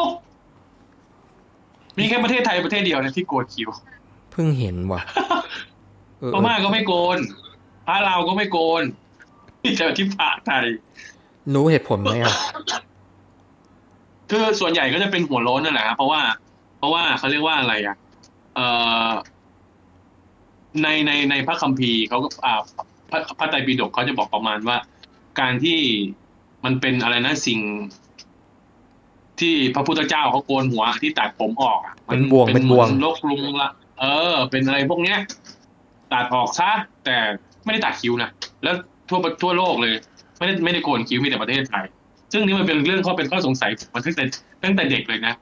[1.98, 3.70] มีแค่ประเทศไทยประเทศเดียวนะที่โกนคิ้ว
[4.32, 5.02] เพิ่งเห็นว่ะ
[6.20, 7.18] เออพม่าก็ไม่โกน
[7.86, 8.84] พระเราวก็ไม่โกน
[9.62, 10.66] ที่เจอที่พระไทย
[11.54, 12.36] รู้เหตุผลไหมอะ
[14.30, 16.22] คือส่วนใหญ่ก็จะเป็นหัวโล้นนั่นแหละครับเพราะว่า
[16.78, 17.96] เพราะว่าเขาเรียกว่าอะไรอะ
[18.56, 18.68] เอ่
[19.10, 19.12] อ
[20.84, 22.62] ในในในพระคัมภีร์เขาก็อ่า
[23.10, 24.78] พระพระไตรปิฎกเขาจะบอกประมาณว่า
[25.40, 25.80] การที่
[26.66, 27.60] มันเป็นอะไรนะสิ่ง
[29.40, 35.20] ที่พระพุทธเจ้าเขาโกนหัวที่ตัดผมออกอะมัเป็นบ่วงเป็นบ่วงหมือลกลุงละเออ เป็นอะไรพวกเนี้ย
[36.14, 36.72] ตัดออกซะ
[37.06, 37.18] แต่
[37.66, 38.30] ไม่ได้ตัดคิ้วนะ
[38.64, 38.76] แล้ว
[39.10, 39.94] ทั่วทั่วโลกเลย
[40.38, 41.86] ไม่ได้ไม่ได้โกนคิ้วมีแต่ประเทศไทย
[42.32, 44.24] ซึ่งนี่มันเป็นเรื่องข้อเป็นข้อสงสัยผมมาตั้งแต่
[44.64, 45.34] ตั้งแต่เด็กเลยนะ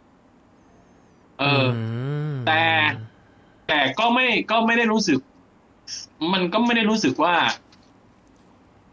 [1.39, 1.77] เอออ
[2.31, 2.63] มแต่
[3.67, 5.19] แต่ก็ไม่ก็ไม่ได้รู้สึก
[6.33, 7.36] มันก็ไม่ได้รู้สึกว่า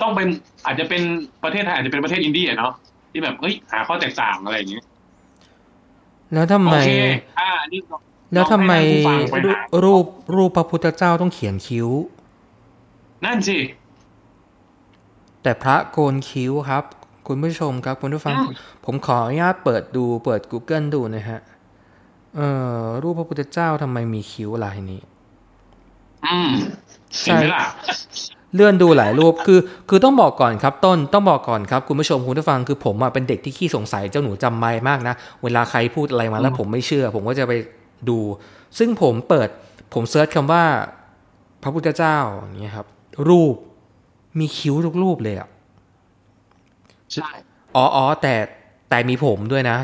[0.00, 0.28] ต้องเป็น
[0.66, 1.02] อาจจะเป็น
[1.42, 2.72] ประเทศไทยอาจจะเป็นประเทศอินเดียเนาะ
[3.10, 4.84] ที่แบบเอ้ยหาข้อแตกต่างอะไรอย่างเงี้ย
[6.32, 6.90] แล้วทำไมโอเค
[7.38, 8.00] อ่าอันนี้ลอง
[8.32, 11.88] แล้วทำไมลองให้ท่านผู้ฟังไปรูหารูปรูปพระพุทธเจ้าต้องเขียนคิ้ว
[13.24, 13.58] นั่นสิ
[15.42, 16.84] แต่พระโกนคิ้วครับ
[17.28, 18.54] คุณผู้ชมครับ คุณผู้ฟังอืม
[18.84, 21.40] ผมขออนุญาตเปิดดูเปิด Google ดูนะฮะ
[22.36, 22.48] เอ่
[22.82, 25.00] อรูปพระพุทธเจ้าทำไมมีคิ้วลายนี้
[26.26, 26.50] อืม
[27.22, 27.62] เห็นไหมล่ะ
[28.54, 37.52] เลื่อนดูหลายรูปคือ คือต้องบอกก่อนครับต้นต้องบอกก่อนครับคุณผู้ชมคุณผู้ฟังคือผมอะเป็นเด็กที่ขี้สงสัยเจ้าหนูจำไม่มากนะ เวลาใครพูดอะไรมาแล้วอืมผมไม่เชื่อ ผมก็จะไป
[38.08, 38.18] ดู
[38.78, 39.48] ซึ่งผมเปิด
[39.94, 40.64] ผมเซิร์ชคำว่า
[41.62, 42.86] พระพุทธเจ้าอย่างเงี้ยครับ
[43.28, 43.54] รูป
[44.38, 45.48] มีคิ้วทุกรูปเลยอะ
[47.14, 47.28] ใช่
[47.76, 48.34] อ๋ออ๋อแต่
[48.90, 49.78] แต่มีผมด้วยนะ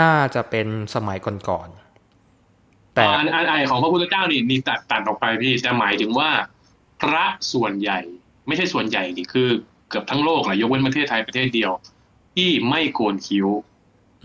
[0.00, 1.18] น่าจะเป็นสมัย
[1.48, 6.30] ก่อนๆแต่อันอันอันของพระพุทธเจ้านี่นี่ตัดตัดออกไปพี่แต่หมายถึงว่า
[7.00, 7.98] พระส่วนใหญ่
[8.46, 9.48] ไม่ใช่ส่วนใหญ่ดิคือ
[9.88, 11.72] เกือบทั้งโลกแหละยกเว้นประเทศไทยประเทศเดียว
[12.34, 13.48] ที่ไม่โกนคิ้ว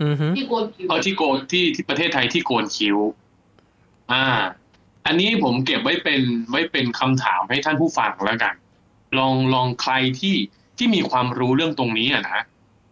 [0.02, 2.96] อือฮึที่โกนคิ้วเอาที่โกนที่ที่ประเทศไทยที่โกนคิ้ว
[4.12, 4.24] อ่า
[5.06, 8.54] อันนี้ผมเก็บไว้เป็นไว้เป็นคำถามให้ท่านผู้ฟังแล้วกัน
[9.18, 10.36] ลองลองใครที่
[10.78, 12.40] ที่มีความรู้เรื่องตรงนี้อะนะ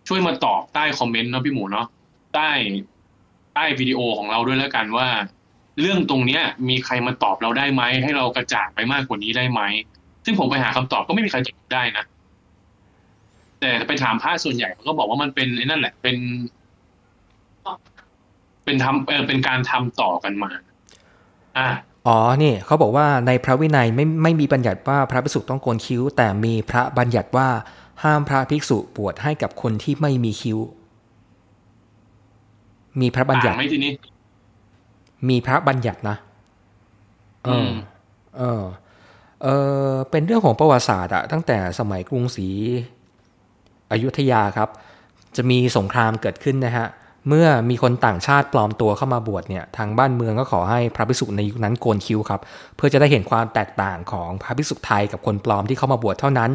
[0.09, 1.87] ช่วยมาตอบใต้คอมเมนต์เนาะพี่หมูเนาะ
[2.35, 2.51] ใต้
[3.55, 5.09] ใต้วิดีโอของเราด้วยแล้วกันว่า
[5.81, 9.61] เรื่องตรงเนี้ย มีใครมาตอบเราได้ไหมให้เรากระจ่างไปมากกว่านี้ได้ไหม
[10.25, 12.05] ซึ่งผมไปหาคำตอบก็ไม่มีใครตอบได้นะ
[13.61, 16.17] แต่ไปถามพระส่วนใหญ่เขาก็บอกว่ามันเป็นนั่นแหละเป็น
[18.65, 20.51] เป็นทำเออเป็นการทำต่อกันมา
[21.57, 21.69] อ่า
[22.07, 27.49] อ๋อนี่เขาบอกว่าในพระวินัยไม่ไม่มีบัญญัติว่าพระภิกษุต้องโกนคิ้ว แต่มีพระบัญญัติว่า
[28.03, 30.59] ห้ามพระภิกษุบวชให้กับคนที่ไม่มีคิ้ว
[33.01, 33.93] มีพระบัญญัต่างติไหมทีนี้
[35.29, 36.17] มีพระบัญญัตินะ
[37.45, 37.71] เออม
[38.39, 38.63] เออ
[39.43, 39.49] เอ
[39.89, 42.49] อเป็นเรื่องของประวัติศาสตร์อะตั้งแต่สมัยกรุงศรี
[43.93, 44.69] อยุธยาครับ
[45.37, 46.87] จะมีสงครามเกิดขึ้นนะฮะ
[47.29, 52.41] เมื่อมีคนต่างชาติปลอมตัวเข้ามาบวชเนี่ยทางบ้านเมืองก็ขอให้พระภิกษุในยุคนั้นโกนคิ้วครับ
[52.77, 56.51] เพื่อจะได้เห็นความแตกต่างของพระภิกษุไทยกับคนปลอมที่เข้ามาบวชเท่านั้น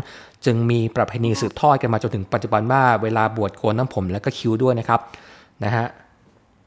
[0.46, 5.00] จึงมีประเพณีสืบทอดกันมาจนถึงปัจจุบันว่าเวลาบวชโกนน้ำผมแล้วก็คิ้วด้วยนะครับ
[5.64, 5.86] นะฮะ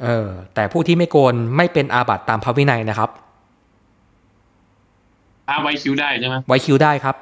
[0.02, 3.10] เออแต่ผู้ที่ไม่โกนไม่เป็นอาบัติตามพระวินัยนะครับ
[5.48, 7.16] พระไว้คิ้วได้ใช่ไหมไว้คิ้วได้ครับ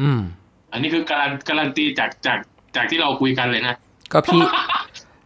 [0.00, 0.20] อืม
[0.72, 2.38] อันนี้คือการการันตีจากจาก
[2.76, 3.74] จากที่เราคุยกันเลยนะ
[4.12, 4.40] ก็พี่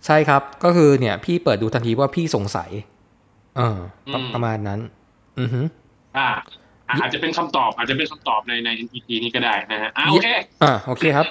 [0.07, 2.71] ใช่ครับ ก็คือเนี่ย พี่เปิดดูทันทีว่าพี่สงสัย
[3.57, 3.79] เออ
[4.13, 4.81] ประอืมประมาณนั้น
[5.41, 5.61] อือฮึ
[6.17, 6.29] อ่า
[6.89, 10.29] อะอาจจะเป็นคำตอบ อาจจะเป็นคำตอบในใน EP นี้ก็ได้นะฮะอ่าโอเค
[10.63, 11.27] อ่าโอเคครับ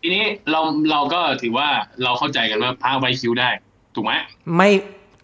[0.00, 1.68] ทีนี้เราเราก็ถือว่า
[2.02, 3.50] เราเข้าใจกันว่าพระไว้คิ้วได้
[3.94, 4.12] ถูกไหม
[4.56, 4.70] ไม่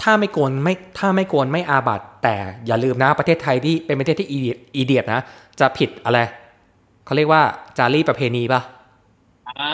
[0.03, 5.21] ถ้าไม่โกนไม่ถ้าไม่โกนไม่อาบัตแต่อย่าลืมนะประเทศไทยที่เป็นประเทศที่อีเดียอีเดียดนะ
[5.61, 6.21] จะผิดอะไร
[7.05, 7.43] เขาเรียกว่า
[7.79, 8.61] จารีตประเพณีปะ
[9.61, 9.73] อ่า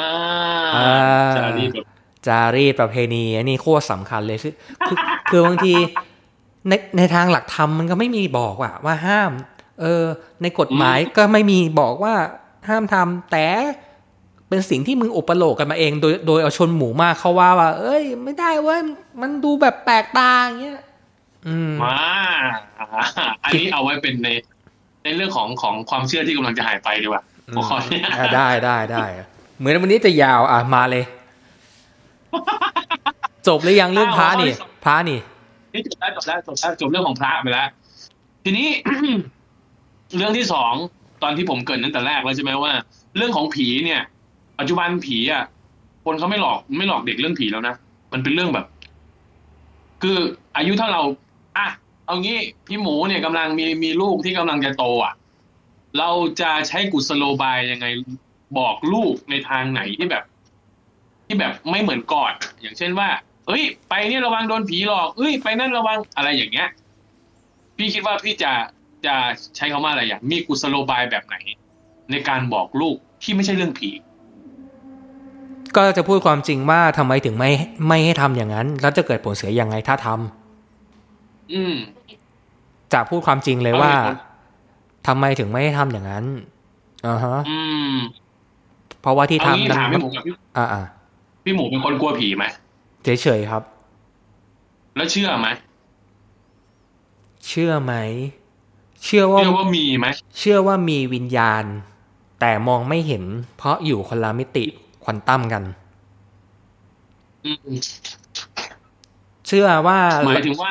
[0.75, 0.88] อ่า
[1.37, 1.87] จะรีบแบบ
[2.26, 4.54] จารีตประเพณีอันนี้โคตรสำคัญเลยคือ
[4.88, 4.96] คือ
[5.30, 5.74] คือบางที
[6.68, 9.32] ในในทางหลักธรรมมันก็ไม่มีบอกว่าว่าห้าม
[9.80, 10.04] เออ
[10.42, 12.14] ในกฎหมายก็ไม่มีบอกว่า
[12.68, 13.46] ห้ามทำแต่
[14.48, 18.80] เป็นสิ่งที่มึงอุปโลกกันมาเอง โดยโดยเอาชนหมู่มากเขาว่าว่า เอ้ย ไม่ได้เว้ย
[19.20, 20.80] มันดูแบบแปลกตาอย่างเงี้ย
[21.46, 21.98] อืมมา
[23.44, 24.28] อันนี้เอาไว้เป็นใน
[25.04, 27.22] ในเรื่องของของความเชื่อที่กำลังจะหายไปดีกว่า
[27.54, 29.04] หัวข้อเนี้ยอะได้ได้ได้
[29.58, 31.04] เหมือนวันนี้จะยาวอะมาเลย
[33.49, 34.51] จบหรือยังเรื่องพระนี่
[34.85, 35.18] พระนี่
[35.73, 37.68] นี่จบแล้วจบแล้วจบแล้วจบเรื่องของพระไปแล้ว
[38.45, 38.68] ทีนี้
[40.16, 40.73] เรื่องที่สอง
[41.23, 42.73] ตอนที่ผมเกริดตั้งแต่แรกแล้วใช่ไหมว่า
[43.16, 44.01] เรื่องของผีเนี่ย
[44.59, 45.45] ปัจจุบันผีอะ
[46.05, 47.75] คนเขาไม่หลอกไม่หลอกเด็กเรื่องผีแล้วนะ
[48.12, 48.66] มันเป็นเรื่องแบบ
[50.03, 50.18] คือ
[50.57, 51.03] อายุเท่าเรา
[51.59, 51.68] อะ
[52.07, 55.14] เอางี้พี่หมูเนี่ยกำลังมีมีลูกที่กำลังจะโตอะ
[55.99, 57.87] เราจะใช้กุศโลบายยังไง
[58.59, 60.25] บอกลูกในทางไหนที่แบบ
[61.33, 63.09] ที่แบบไม่เหมือนก่อน อย่างเช่นว่า
[63.47, 66.68] เอ้ย ไปนี่ระวังโดนผีหลอกเอ้ย ไปนั่นระวังอะไรอย่างเงี้ย
[67.77, 68.53] พี่คิดว่าพี่จะ
[69.07, 69.14] จะ
[69.57, 71.37] ใช้คำว่าอะไรอย่างมีกุศโลบายแบบไหน
[72.11, 73.90] ในการบอกลูกที่ไม่ใช่เรื่องผี
[75.77, 77.51] ก็จะพูดความจริงว่าทำไมถึงไม่
[77.88, 81.75] ไม่ให้ทำอย่างนั้น แล้วจะเกิดผลเสียยังไงถ้าทำอืม
[82.92, 84.16] จะพูดความจริงเลยว่าเอาเหตุผล
[85.07, 86.25] ทำไมถึงไม่ให้ทำอย่างนั้น
[87.07, 87.61] อ่าฮะอื
[87.95, 87.97] ม
[89.03, 90.83] เพราะว่าที่เอางี้ทำนั้นถามพี่หมูกับพี่อ่าอ่า
[91.42, 92.44] พี่หมูเป็นคนกลัวผีไหม
[93.05, 93.62] เฉยๆครับ
[94.96, 95.48] แล้วเชื่อไหม
[97.46, 97.94] เชื่อไหม
[99.05, 100.07] เชื่อว่าเชื่อว่ามีไหม
[100.38, 101.64] เชื่อว่ามีวิญญาณ
[102.40, 103.24] แต่มองไม่เห็น
[103.57, 104.64] เพราะอยู่คนละมิติ
[105.05, 105.62] ควอนตัมกัน
[107.44, 107.70] อืม
[109.46, 110.70] เชื่อว่าหมายถึงว่า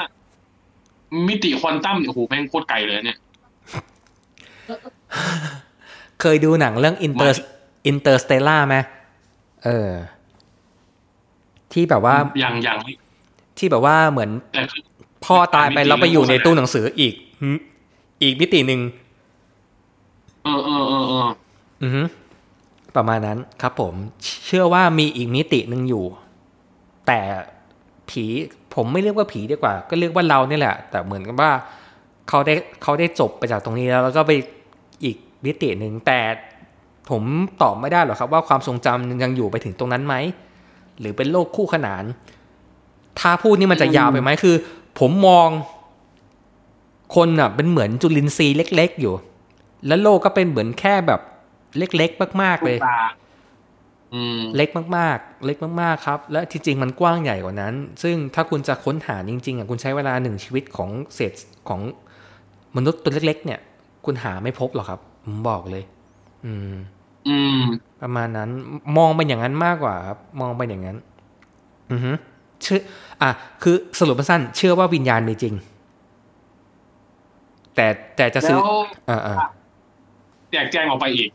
[1.27, 3.17] มิติควอนตัมเนี่ยโอ้โหแม่งโคตรไกลเลยเนี่ย
[6.21, 8.75] เคยดูหนังเรื่อง Inter Interstellar ไหม
[9.63, 9.89] เออ
[11.73, 12.93] ที่แบบว่าอย่างอย่างไม่
[13.57, 14.81] ที่แบบว่าเหมือนแต่คือ
[15.25, 17.49] พ่อตายไปมิติแล้วไปอยู่ในเรื่องโฆษณาตู้หนังสืออีกหึ
[18.23, 18.81] อีกมิติหนึ่ง
[20.43, 21.27] เออเออเออเออ
[21.83, 22.01] อือฮึ
[22.95, 23.93] ประมาณนั้นครับผม
[24.45, 26.05] เชื่อว่ามีอีกมิติหนึ่งอยู่
[27.07, 27.19] แต่
[28.09, 28.25] ผี
[28.75, 31.51] ผมไม่เรียกว่าผีดีกว่า ก็เรียกว่าเราเนี่ยแหละ แต่เหมือนกับว่า
[32.29, 32.53] เขาได้
[32.83, 34.31] เขาได้จบไปจากตรงนี้แล้ว แล้วก็ไป
[35.03, 36.19] อีกมิติหนึ่งแต่
[37.09, 37.23] ผม
[37.61, 40.15] ตอบไม่ได้หรอกครับ ว่าความทรงจำยังอยู่ไปถึงตรงนั้นไหม
[41.01, 42.03] หรือเป็นโลกคู่ขนาน
[43.19, 44.55] ถ้าพูดนี่มันจะยาวไปไหมคือ
[44.99, 45.49] ผมมอง
[47.15, 49.13] คนอะ เป็นเหมือนจุลินทรีย์เล็ก ๆ อยู่
[49.87, 51.21] แล้วโลกก็เป็นเหมือนแค่แบบ
[51.77, 53.01] เล็ก ๆ มาก ๆ เลยตา
[54.13, 61.33] อืมเล็กมากๆ เล็กมากๆครับ และที่จริงมันกว้างใหญ่กว่านั้น ซึ่งถ้าคุณจะค้นหาจริงๆอะคุณใช้เวลาหนึ่งชีวิตของเศษ
[61.69, 61.81] ของ
[62.75, 63.59] มนุษย์ตัวเล็ก ๆ เนี่ย
[64.05, 65.83] คุณหาไม่พบหรอกครับ ผมบอกเลย
[66.45, 66.73] อืม
[67.27, 67.61] อืม
[68.01, 68.49] ประมาณนั้น
[68.97, 70.97] มองเป็นอย่างนั้นมากกว่าครับ มองเป็นอย่างนั้น
[71.91, 72.11] อือฮึ
[72.63, 72.79] เชื่อ
[73.21, 73.29] อะ
[73.63, 75.53] คือสรุปสั้นๆเชื่อว่าวิญญาณมีจริง
[77.75, 79.35] แต่แต่จะซื้แล้อวอ่าอ่า
[80.51, 81.29] แจกแจงออกไปอีก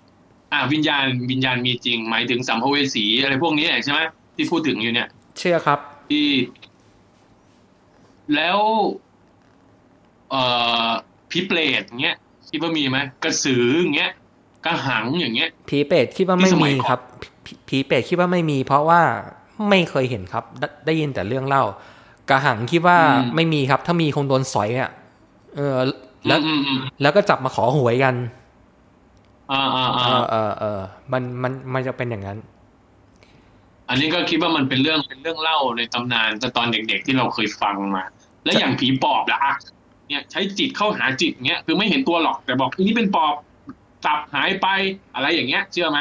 [0.53, 4.01] อ่าวิญญาณวิญญาณมีจริง หมายถึงสัมภเวสีอะไรพวกนี้ใช่ไหม
[4.37, 5.79] ที่พูดถึงอยู่เนี่ย เชื่อครับ
[6.11, 6.29] ที่
[8.35, 8.59] แล้ว
[10.31, 10.43] เอ่
[10.87, 10.89] อ
[11.31, 12.17] ผีเปรตอย่างเงี้ย
[12.49, 14.13] คิดว่ามีไหมกระสืออย่างเงี้ย
[14.67, 17.01] กระหังอย่างเงี้ย ผีเป็ดคิดว่าไม่ที่สมัมียก่อนครับ
[17.45, 19.01] ผีผีเป็ดคิดว่าไม่มี เพราะว่า
[19.71, 21.65] ไม่เคยเห็นครับไดได้ยินแต่เรื่องเล่า
[22.31, 22.97] กระหังคิดว่า
[23.35, 24.91] ไม่มีครับ ถ้ามีคงโดนสอยอะ
[25.57, 25.77] เออ
[26.27, 28.15] แล้วอืมอืมแล้วก็จับมาขอหวยกัน
[29.53, 30.81] อ่าอ่าเออ่าอเออเออ
[31.13, 32.39] มันมันมันจะเป็นอย่างนั้น
[33.89, 38.05] อันนี้ก็คิดว่ามันเป็นเรื่องเป็นเรื่องเล่าในตำนานแต่ตอนเด็กๆที่เราเคยฟังมา
[38.45, 39.55] และอย่างผีปอบละอะ
[40.09, 43.35] เนี่ยใช้จิตเข้าหาจิตเงี้ยคือไม่เห็นตัวหรอกแต่บอกอันนี้เป็นปอบ
[44.05, 44.67] จับหายไป
[45.15, 45.99] อะไรอย่างเงี้ย เชื่อไหม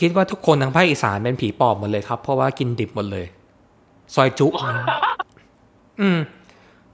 [0.00, 3.26] คิดว่าทุกคนทางภาคอีสานเป็นผีปอบหมดเลยครับ เพราะว่ากินดิบหมดเลย
[4.14, 4.46] ซอยจุ
[6.00, 6.18] อืม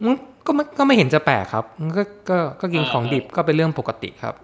[0.05, 0.15] มัน
[0.47, 4.35] ก็ไม่ก็ไม่เห็นจะแปลกครับมันก็ก็ก็กินของดิบก็เป็นเรื่องปกติครับ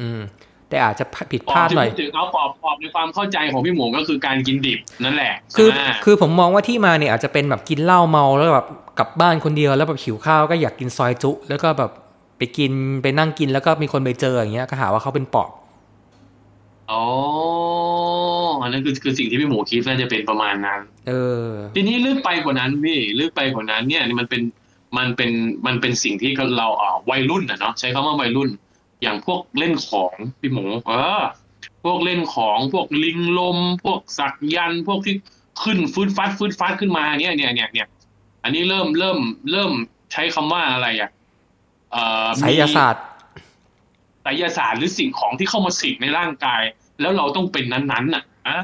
[0.00, 0.20] อืม
[0.68, 8.66] แต่อาจจะผิดปพอลาบดที่หน่อยพูดถึงเอาปอบปอบในความเข้าใจของพี่หมูก็คือการกินดิบนั่นแหละ คือใช่ไหมคือผมมองว่าที่มาเนี่ยอาจจะเป็นแบบกินเหล้าเมาแล้วแบบ
[8.98, 11.90] กลับบ้านคนเดียวแล้วแบบหิวข้าวก็อยากกินซอยจุ แล้วก็แบบ
[12.40, 12.72] ไปกิน
[13.02, 15.50] ไปนั่งกินแล้วก็มีคนไปเจออย่างเงี้ยก็หาว่าเขาเป็นปอบ
[16.90, 17.04] อ๋อ
[18.62, 21.12] อันนั้นคือคือสิ่งที่พี่หมูคิดน่าจะเป็นประมาณนั้น เอ
[21.44, 24.42] อ ทีนี้ลึกไปกว่านั้นพี่ลึกไปกว่านั้น เนี่ยมันเป็น
[24.98, 25.30] มันเป็น
[25.66, 28.50] มันเป็นสิ่งที่เราเอ่อวัยรุ่นนะเนาะใช้คำว่าวัยรุ่น
[29.02, 31.22] อย่างพวกเล่นของพี่หมูเออ
[31.84, 35.14] พวกเล่นของพวกลิงลม พวกสักยันต์พวกที่
[35.62, 37.86] ขึ้นฟื้นฟัดฟื้นฟัดขึ้นมาเนี่ยเนี่ยเนี่ยเนี่ย
[38.44, 39.18] อันนี้เริ่มเริ่ม
[39.52, 39.72] เริ่ม
[40.12, 41.19] ใช้คำว่าอะไรอะเอ่อ
[42.40, 43.04] ไสยศาสตร์
[44.22, 46.62] ไสยศาสตร์หรือสิ่งของที่เข้ามาสิงในร่างกาย
[47.00, 48.58] แล้วเราต้องเป็นนั้นๆน่ะอะ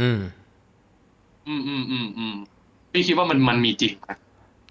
[0.00, 0.20] อืม
[1.46, 2.34] อืมอืมอืมอืม
[2.92, 4.16] พี่คิดว่ามันมันมีจริงนะ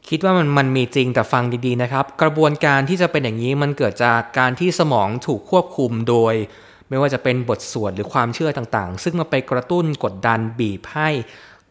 [0.10, 6.34] คิดว่ามันมันมีจริงแต่ฟังดีๆนะครับ กระบวนการที่จะเป็นอย่างนี้มันเกิดจากการที่สมองถูกควบคุมโดย
[6.89, 11.10] ไม่ว่าจะเป็นบทสวดหรือความเชื่อต่างๆ ซึ่งมาไปกระตุ้นกดดันบีบให้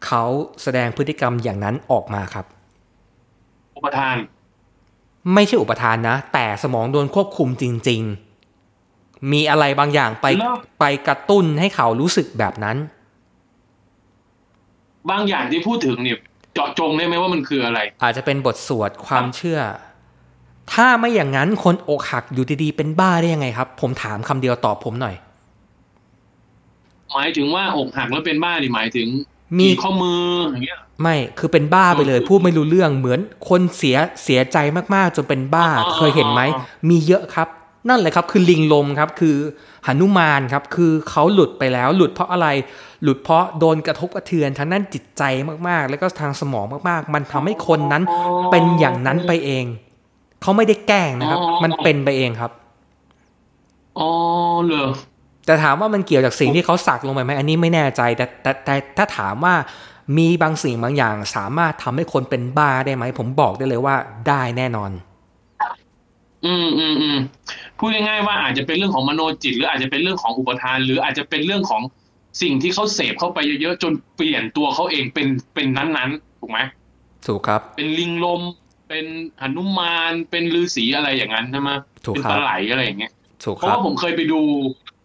[0.05, 0.23] เขา
[0.63, 2.45] แสดงพฤติกรรมอย่างนั้นออกมาครับ
[3.75, 4.15] อุปทาน
[5.33, 8.01] ไม่ใช่อุปทานนะ แต่สมองโดนควบคุมจริง
[8.67, 12.77] ๆ มีอะไรบางอย่างไปแล้วไปกระตุ้นให้เขารู้สึกแบบนั้น
[15.09, 16.17] บางอย่างที่พูดถึงเนี่ย
[16.53, 19.59] เจาะจงได้ไหมว่ามันคืออะไร อาจจะเป็นบทสวดความเชื่อ
[20.73, 25.15] ถ้าไม่อย่างนั้นคนอกหักอยู่ดีๆเป็นบ้าได้ยังไงครับ ผมถามคำเดียวตอบผมหน่อย
[27.13, 29.07] หมายถึงว่าอกหักแล้วเป็นบ้านี่หมายถึง
[29.57, 34.57] มีขีดข้อมืออย่างเงี้ยไม่คือเป็นบ้าไปเลย พูดไม่รู้เรื่องเหมือนคนเสียเสียใจ
[34.95, 37.47] มากๆ จนเป็นบ้าอ๋อเคยเห็นไหมอ๋อมีเยอะครับ
[37.89, 39.35] นั่นแหละครับ คือลิงลมครับ คือ
[39.85, 42.47] หนุมานครับ คือเขาหลุดไปแล้ว หลุดเพราะอะไร
[43.03, 45.23] หลุดเพราะโดนกระทบกระเทือนทางด้านจิตใจ
[45.67, 48.03] มากๆ แล้วก็ทางสมองมากๆ มันทำให้คนนั้น
[48.51, 49.65] เป็นอย่างนั้นไปเอง
[50.41, 52.51] เขาไม่ได้แกล้งนะครับ มันเป็นไปเองครับ
[53.99, 54.09] อ๋อ
[54.65, 54.87] เหรอ
[55.45, 59.55] แต่ถามว่ามันเกี่ยวจากสิ่งที่เขาสักลงไปไหมอันนี้ไม่แน่ใจ แต่แต่แต่ถ้าถามว่า
[60.17, 63.95] มีบางสิ่งบางอย่าง สามารถทำให้คนเป็นบ้าได้ไหม ผมบอกได้เลยว่า
[64.27, 64.91] ได้แน่นอน
[66.45, 67.17] อืมอืมอืม
[67.77, 71.81] พูดง่ายๆว่าอาจจะเป็นเรื่องของมโนจิต หรืออาจจะเป็นเรื่องของอุปทาน หรืออาจจะเป็นเรื่องของ
[72.41, 76.59] สิ่งที่เขาเสพเข้าไปเยอะๆจนเปลี่ยนตัวเขาเองเป็นเป็นนั้นๆถูกไหม
[77.27, 78.41] ถูกครับ เป็นลิงลม
[78.87, 79.05] เป็น
[79.41, 81.71] หนุมานเป็นฤาษีอะไรอย่างนั้นใช่ไหม
[82.05, 84.41] ถูกเป็นครับปลาไหลอะไรอย่างเงี้ยถูกเพคราะรับว่าผมเคยไปดู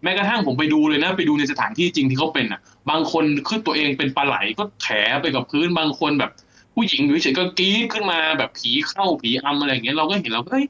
[0.02, 4.88] แม้กระทั่งผมไปดูเลยนะ ไปดูในสถานที่จริงที่เขาเป็นอะ บางคนขึ้นตัวเองเป็นปลาไหลก็แถ
[5.20, 6.30] ไปกับพื้นบางคนแบบ
[6.74, 10.66] ผู้หญิงอยู่เฉยๆก็กรี๊ดขึ้นมาแบบผีเข้าผีอำอะไรอย่างเงี้ยเราก็เห็นเราก็เฮ้ย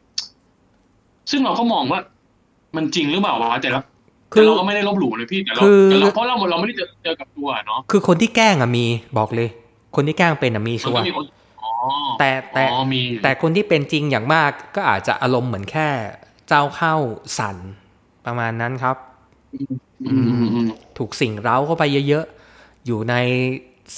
[1.31, 2.01] ซึ่งเราก็มองว่า
[2.77, 3.83] มันจริงหรือเปล่าวะแต่ละ
[4.33, 8.87] คืแต่อเราก็ไม่ได้ลบหลู่เลยพี่แต่เราคือแต่เราเพราะเราเราไม่ได้เจอเจอกับตัวอะเนาะคือคนที่แกล้งอะมี
[9.19, 9.49] บอกเลย
[9.97, 11.25] คนที่แกล้งเป็นอะมีมันชัวก็ร์มีคน
[11.63, 11.71] อ๋อ
[12.19, 15.89] แต่แต่อ๋อมีแต่คนที่เป็นจริงอย่างมากก็อาจจะอารมณ์เหมือนแค่
[16.49, 16.95] เจ้าเข้า
[17.39, 17.57] สั่น
[18.27, 19.08] ประมาณนั้นครับอืมอืมอืม
[20.99, 23.15] ถูกสิ่งเร้าเข้าไปเยอะๆ อยู่ใน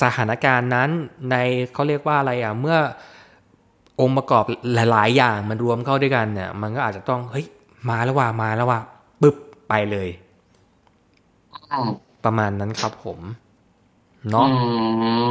[0.00, 0.90] สถานการณ์นั้น
[1.30, 1.36] ใน
[1.72, 2.78] เขาเรียกว่าอะไรอะ เมื่อ
[4.00, 7.46] องค์ประกอบหลาย ๆ อย่างมันรวมเข้าด้วยกันเนี่ย มันก็อาจจะต้องเฮ้ย
[7.88, 8.80] มาแล้วว่ามาแล้วว่า
[9.20, 9.36] ปึ๊บ
[9.68, 10.08] ไปเลย
[11.72, 11.88] อืม
[12.24, 13.18] ประมาณนั้นครับผม
[14.30, 14.52] เนาะอื
[15.24, 15.26] ม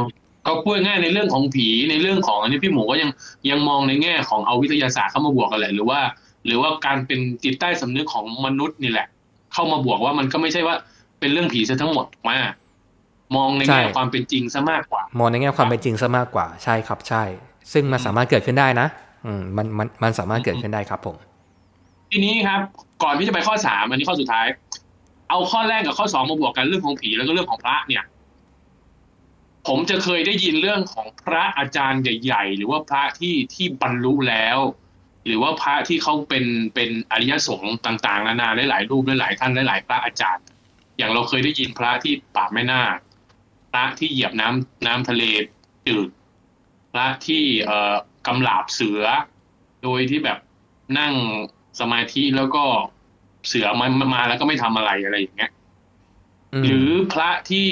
[0.46, 3.10] ก็พูดง่ายๆในเรื่องของผีในเรื่องของอันนี้พี่หมูก็ยัง
[3.50, 6.00] ยังมองในแง่ของเอาวิทยาศาสตร์เข้ามาบวกกันแหละหรือว่า
[6.46, 9.06] หรือว่าการเป็นจิตใต้สำนึกของมนุษย์นี่แหละ
[9.52, 10.74] เข้ามาบวกว่ามันก็ไม่ใช่ว่า
[11.20, 12.32] เป็นเรื่องผีซะทั้งหมดถูกไหม
[13.36, 17.22] มองในแง่ความเป็นจริงซะมากกว่า มองในแง่ความเป็นจริงซะมากกว่าใช่ครับใช่
[17.72, 18.86] ซึ่งมันสามารถเกิดขึ้นได้นะ
[19.24, 21.16] อืมมันมันมันสามารถเกิดขึ้นได้ครับผม
[22.10, 22.60] ทีนี้ครับ
[23.02, 24.46] ก่อนที่จะไปข้อสามอันนี้ข้อสุดท้าย
[25.30, 28.04] เอาข้อแรกกับข้อสองมาบวกกันเรื่องของผีแล้วก็เรื่องของพระเนี่ย
[29.68, 34.58] ผมจะเคยได้ยินเรื่องของพระอาจารย์ใหญ่ ๆ หรือว่าพระที่ที่บรรลุแล้ว
[35.26, 40.44] หรือว่าพระที่เขาเป็นเป็นอริยสงฆ์ต่างๆ นานาหลายๆรูปหลายๆท่านหลายๆพระอาจารย์
[40.98, 42.96] อย่างเราเคยได้ยินพระที่ป่าบแม่นาค
[43.72, 45.22] พระที่เหยียบน้ำน้ำทะเล
[45.86, 46.08] จืด
[46.92, 49.04] พระที่เอ่อกำลาบเสือ
[49.82, 50.38] โดยที่แบบ
[50.98, 51.14] นั่ง
[51.80, 52.64] สมาธิแล้วก็
[53.48, 55.50] เสือมามาแล้วก็ไม่ทำอะไรอะไรอย่างเงี้ย
[56.60, 57.68] มหรือพระที่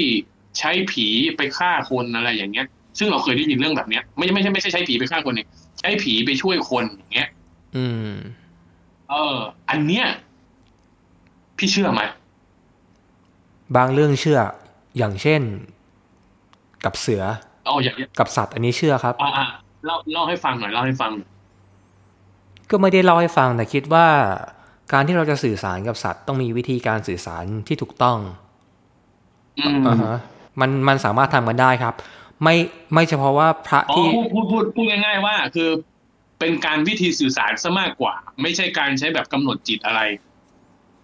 [0.58, 1.06] ใช้ผี
[1.36, 2.66] ไปฆ่าคนอะไรอย่างเงี้ย
[2.98, 5.48] ซึ่งเราเคยได้ยินเรื่องแบบเนี้ย ไม่ไม่ใช่ไม่ใช่ใช้ผีไปฆ่าคนเนี่ย
[5.80, 7.28] ใช้ผีไปช่วยคนอย่างเงี้ย
[7.76, 8.10] อืม
[9.10, 9.36] เออ
[9.70, 10.06] อันเนี้ย
[11.56, 12.02] พี่เชื่อไหม
[13.76, 14.38] บางเรื่องเชื่อ
[14.98, 15.40] อย่างเช่น
[16.84, 17.22] กับเสือ
[17.66, 19.46] เอาอย่างเงี้ยกับสัตว์ อันนี้เชื่อครับอ่าอ่า
[19.86, 21.28] เล่าเล่าให้ฟังหน่อยเล่าให้ฟังหน่อย
[22.70, 24.06] ก็ไม่ได้เล่าให้ฟังแต่คิดว่า
[24.92, 28.18] การที่เราจะสื่อสารกับสัตว์ ต้องมีวิธีการสื่อสารที่ถูกต้อง
[29.58, 30.16] อืมอ่าฮะ
[30.60, 31.94] มันมันสามารถทำกันได้ครับ
[32.42, 32.54] ไม่
[32.92, 35.70] ไม่เฉพาะว่าพระอ๋อที่พูดพูดพูดพูดง่ายๆว่า คือ
[36.38, 40.00] เป็นการวิธีสื่อสารซะมากกว่า ไม่ใช่การใช้แบบกำหนดจิตอะไร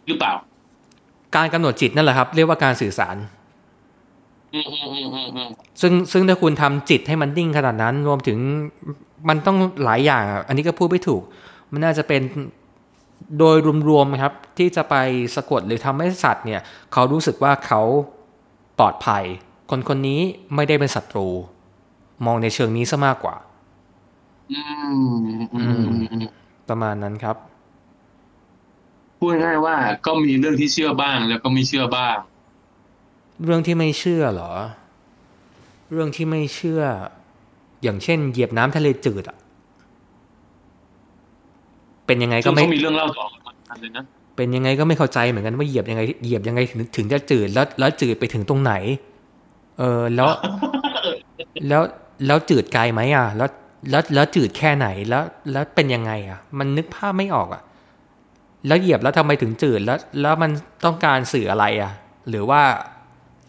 [0.07, 0.35] หรือเปล่า
[1.37, 3.17] การกำหนดจิตนั่นแหละครับ เรียกว่าการสื่อสาร
[4.55, 8.39] อืมอืมอืมอืมอืมซึ่งซึ่งถ้าคุณทำจิตให้มันนิ่งขนาดนั้น รวมถึง
[9.29, 11.23] มันต้องหลายอย่างอะอันนี้ก็พูดไม่ถูก
[11.73, 12.23] มันน่าจะเป็น
[13.39, 13.57] โดย
[13.89, 14.95] รวมๆครับ ที่จะไป
[15.37, 16.61] สะกดหรือทำให้สัตว์เนี่ย
[16.93, 17.81] เขารู้สึกว่าเขา
[18.79, 19.25] ปลอดภัย
[19.71, 20.21] คนคนนี้
[20.55, 21.29] ไม่ได้เป็นศัตรู
[22.27, 23.35] มองในเชิงนี้ซะมากกว่า
[24.53, 25.61] อืมอืมอื
[26.03, 26.27] มอืม
[26.69, 27.37] ประมาณนั้นครับ
[29.19, 29.77] พูดง่ายๆว่า
[30.07, 32.17] ก็มีเรื่องที่เชื่อบ้างแล้วก็ไม่เชื่อบ้าง
[33.45, 34.53] เรื่องที่ไม่เชื่อเหรอ
[35.93, 36.83] เรื่องที่ไม่เชื่อ
[37.83, 39.37] อย่างเช่น เหยียบน้ำทะเลจืดอะ
[42.07, 44.03] เป็นยังไงก็ซึ่งไม่เขามีเรื่องเล่าต่อกันมาเลยนะ
[44.37, 48.73] เป็นยังไงก็ไม่เข้าใจเหมือนกันว่าเหยียบยังไงเหยียบยังไงถึงถึงจะจืดแล้วแล้วจืดไปถึงตรงไหน
[49.79, 50.29] เออแล้ว
[51.69, 51.83] แล้ว
[52.27, 53.49] แล้วจืดไกลไหมอะ แล้ว
[53.91, 57.63] แล้วแล้วจืดแค่ไหนแล้วแล้วเป็นยังไงอะ มันนึกภาพไม่ออกอะ
[58.67, 60.51] แล้วเหยียบแล้วทำไมถึงจืดแล้ว แล้วมัน
[60.85, 61.93] ต้องการสื่ออะไรอะ
[62.29, 62.63] หรือว่า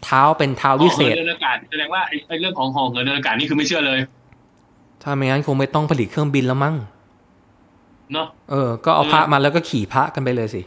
[0.04, 3.98] เท้าเป็นเท้าวิเศษห่อหินเดินอากาศแสดงว่าไอ้ไอ้เรื่องของหอเหินเดินอากาศนี่คือไม่เชื่อเลย
[5.02, 6.74] ถ้าไม่งั้นคงไม่ต้องผลิตเครื่องบินแล้วมั้ง
[8.12, 10.62] เนาะเออ ก็เอาพระมาแล้วก็ขี่พระกันไปเลยสิ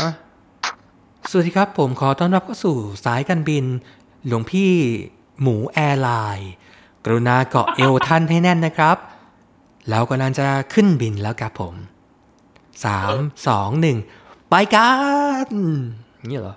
[0.00, 0.10] อะ
[1.30, 3.64] สวัสดีครับ ผมขอต้อนรับเข้าสู่สายการบิน
[4.26, 4.70] หลวงพี่
[5.42, 6.52] หมูแอร์ไลน์
[7.04, 8.96] กรุณาเกาะเอวท่านให้แน่นนะครับ
[9.90, 11.74] เรากำลังจะขึ้นบินแล้วครับผม
[12.84, 13.12] สาม
[13.48, 13.96] สองหนึ่ง
[14.50, 14.90] ไปกั
[15.46, 15.48] น
[16.30, 16.56] นี่เหรอ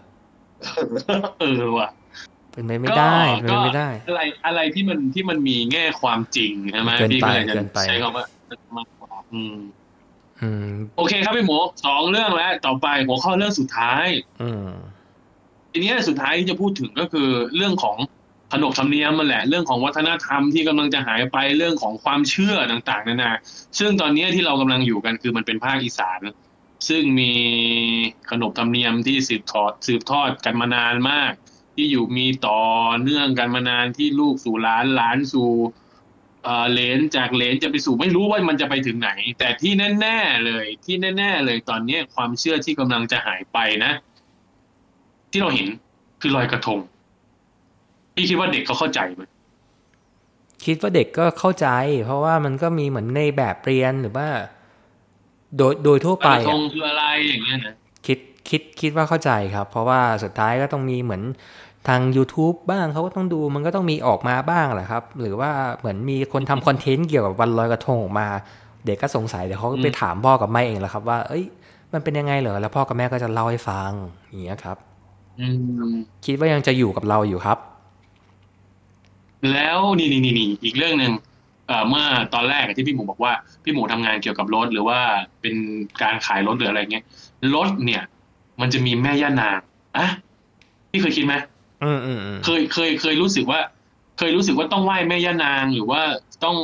[1.39, 1.89] เออว่ะ
[2.51, 8.23] เป็นไปไม่ได้เป็นไปไม่ได้ อะไรอะไรที่มันที่มันมีแง่ความจริงใช่ไหมเกินไปพี่ก็เลยจะเกินไปใช้คำว่า
[8.77, 9.55] มากกว่าอืม
[10.41, 14.07] อืมโอเคครับพี่หมูสองเรื่องแล้วต่อไปหัวข้อเรื่องสุดท้าย
[14.41, 14.69] อืม
[15.71, 17.97] ทีนี้สุดท้ายที่จะพูดถึงก็คือเรื่องของ
[18.53, 23.31] ขนบธรรมเนียมมันแหละเรื่องของวัฒนธรรมที่กำลังจะหายไปเรื่องของความเชื่อต่างๆนานา
[23.79, 26.21] ซึ่งตอนนี้ที่เรากำลังอยู่กันคือมันเป็นภาคอีสาน
[26.89, 27.33] ซึ่งมี
[28.29, 31.31] ขนบธรรมเนียมที่สืบทอดสืบทอดกันมานานมาก
[31.75, 32.61] ที่อยู่มีต่อ
[33.01, 35.51] เนื่องกันมานานที่ลูกสู่หลานหลานสู่
[36.71, 43.91] เหลนจากเหลนจะไปสู่ไม่รู้ว่ามันจะไปถึงไหน แต่ที่แน่ ๆเลย ที่แน่ ๆ เลยตอนนี้ความเชื่อที่กำลังจะหายไปนะ
[45.31, 45.67] ที่เราเห็น
[46.21, 46.79] คือลอยกระทง
[48.19, 49.23] พี่คิดว่าเด็กเขาเข้าใจไหม
[50.65, 51.67] คิดว่าเด็กก็เข้าใจ
[52.05, 54.27] เพราะว่ามันก็มีเหมือนในแบบเรียนหรือว่า
[55.57, 61.23] โดยโดยทั่วลไปอยกระทอะงคืออะไรอย่างเงี้ยนะคิดคิดคิดว่าเข้าใจครับ เพราะว่าสุดท้ายก็ต้องมีเหมือน
[61.87, 68.27] ทาง YouTube บ้างเขาก็ต้องดูมันก็ต้องมีออกมาบ้างแหละครับ หรือว่าเหมือนมีคนทำคอนเทนต์เกี่ยวกับวันลอยกระทงออกมา
[68.85, 71.45] เด็กก็สงสัยเดี๋ยวเขาก็ไปถามพ่อกับแม่เองแหละครับ ว่า เอ้ย
[71.93, 73.91] มันเป็นยังไงเหรอแล้วพ่อกับแม่ก็จะเล่าให้ฟัง
[74.29, 74.77] อย่างเงี้ยครับ
[75.41, 75.47] อื
[75.91, 75.93] ม
[76.25, 77.57] คิดว่ายังจะอยู่กับเราอยู่ครับ
[79.53, 81.11] แล้วนี่นี่นี่นี่อีกเรื่องหนึ่ง
[81.67, 84.99] เอ่อเมื่อตอนแรกอะที่พี่หมูบอกว่าพี่หมูทำงานเกี่ยวกับรถหรือว่า
[85.41, 85.55] เป็น
[86.01, 87.05] การขายรถหรืออะไรเงี้ย
[87.55, 88.03] รถเนี่ย
[88.61, 89.59] มันจะมีแม่ย่านาง
[89.97, 90.07] อะ
[90.91, 91.33] พี่เคยคิดไหม
[91.83, 93.59] อืมอืมอืมเคยเคยเคยรู้สึกว่า
[94.17, 96.01] เคยรู้สึกว่าต้องไหว้แม่ย่านาง หรือว่า
[96.43, 96.57] ต้อง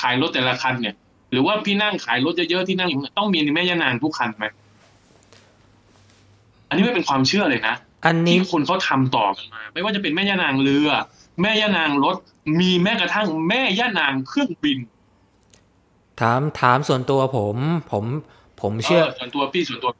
[0.00, 0.94] ขายรถแต่ละคันเนี่ย
[1.32, 4.44] หรือว่าพี่นั่งขายรถเยอะๆที่นั่งอยู่ต้องมีแม่ย่านางทุกคันไหม
[6.68, 7.74] อันนี้ไม่เป็นความเชื่อเลยนะ
[8.06, 10.88] อันนี้ที่คนเขาทำต่อกันมา ไม่ว่าจะเป็นแม่ย่านางเรือ
[11.40, 12.16] แม่ย่านางรถ
[12.60, 14.78] มีแม้กระทั่งแม่ย่านางเครื่องบิน
[16.20, 17.56] ถามถามส่วนตัวผม
[17.92, 18.04] ผม
[18.60, 19.90] ผมเชื่อส่วนตัวพี่ส่วนตัว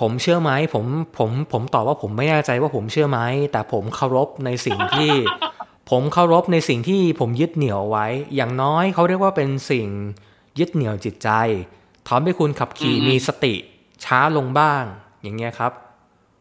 [0.00, 0.86] ผมเชื่อไหมผม
[1.18, 3.20] ผมผมตอบว่าผมไม่แน่ใจว่าผมเชื่อไหม
[3.52, 5.12] แต่ผมเคารพในสิ่งที่
[5.90, 9.86] ผมเคารพในสิ่งที่ผมยึดเหนี่ยวไว้ อย่างน้อยเขาเรียกว่าเป็นสิ่ง
[10.58, 11.30] ยึดเหนี่ยวจิตใจ
[12.08, 13.54] ทำให้คุณขับขี่อืมมีสติ
[14.04, 14.82] ช้าลงบ้าง
[15.22, 15.72] อย่างเงี้ยครับ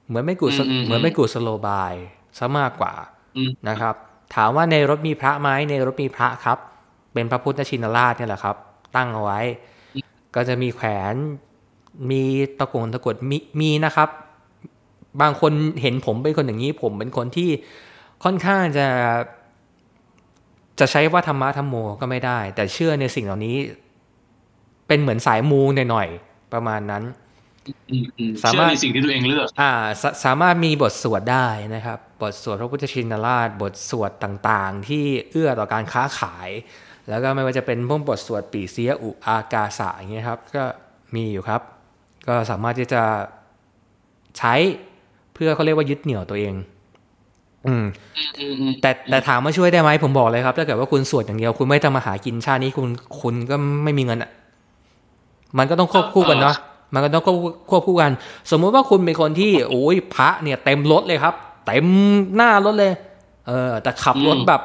[0.07, 1.93] เหมือนไม่กูสอืมอืมเหมือนไม่กูสโลบาย
[2.37, 2.93] ซะมากกว่า
[3.37, 3.95] อืมนะครับ
[4.35, 6.57] ถามว่าในรถมีพระไหมในรถมีพระครับ
[7.13, 8.55] เป็นพระพุทธชินราชเนี่ยแหละครับ
[8.95, 9.39] ตั้งเอาไว้
[10.35, 11.15] ก็จะมีแขวน
[12.11, 12.23] มี
[12.59, 14.09] ตะกงตะกรุดมีมีนะครับ
[15.21, 15.51] บางคน
[15.81, 17.49] เห็นผมเป็นคนอย่างนี้ ผมเป็นคนที่
[18.23, 18.87] ค่อนข้างจะ
[20.79, 23.57] จะใช้ว่าธรรมะธรรมโมก็ไม่ได้ แต่เชื่อในสิ่งเหล่านี้
[24.87, 27.03] เป็นเหมือนสายมูหน่อยๆประมาณนั้น
[27.91, 29.71] อืมอืมสาเชื่มารอถในสิ่งที่ตัวเองเลือก อ่า
[30.01, 36.49] สสามารถมีบทสวดได้นะครับ บทสวดพระพุทธชินราช บทสวดต่างๆ ที่เอื้อต่อการค้าขาย
[37.09, 40.63] แล้วก็ไม่ว่าจะเป็นพวกบทสวดปีเสียอุอากาสะอย่างเงี้ยครับก็
[41.15, 41.61] มีอยู่ครับ
[42.27, 43.03] ก็สามารถที่จะ
[44.37, 44.53] ใช้
[45.33, 46.53] เพื่อเขาเรียกว่ายึดเหนี่ยวตัวเอง
[47.67, 47.85] อืม
[48.81, 52.87] แต่แต่ถามว่าช่วยได้ไหมผมบอกเลยครับ ถ้าเกิดว่าคุณสวดอย่างเดียว คุณไม่ทำมาหากินชาตินี้คุณ
[53.21, 54.31] คุณก็ไม่มีเงินอะ
[55.57, 56.55] มันก็ต้องควบคู่กันเนาะ
[56.93, 57.37] มันก็ต้องควบ
[57.69, 58.11] ควบคู่กัน
[58.51, 61.35] สมมุติว่าคุณเป็นคนที่โอ้ยพระเนี่ยเต็มรถเลยครับ
[61.67, 61.87] เต็ม
[62.35, 62.93] หน้ารถเลย
[63.47, 64.61] เออ แต่ขับรถแบบ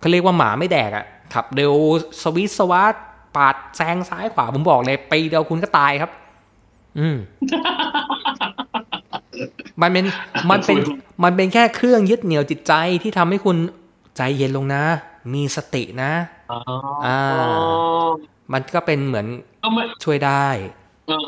[0.00, 1.74] เขาเรียกว่าหมาไม่แดกอะขับเร็ว
[2.22, 2.94] สวิสสวัสด
[3.36, 6.10] ปาดแซงซ้ายขวาผมบอกเลยปีเดียวคุณก็ตายครับ
[6.98, 7.16] อืม
[9.82, 10.04] มันเป็น
[10.50, 10.78] มันเป็น
[11.24, 13.56] มันเป็นแค่เครื่องยึดเหนี่ยวจิตใจที่ทำให้คุณ
[14.16, 14.82] ใจเย็นลงนะ
[15.34, 16.12] มีสตินะ
[16.52, 16.60] อ๋อ
[17.06, 17.18] อ่า
[18.52, 19.26] มันก็เป็นเหมือน
[19.62, 20.46] ก็ไม่ช่วยได้
[21.08, 21.26] เออ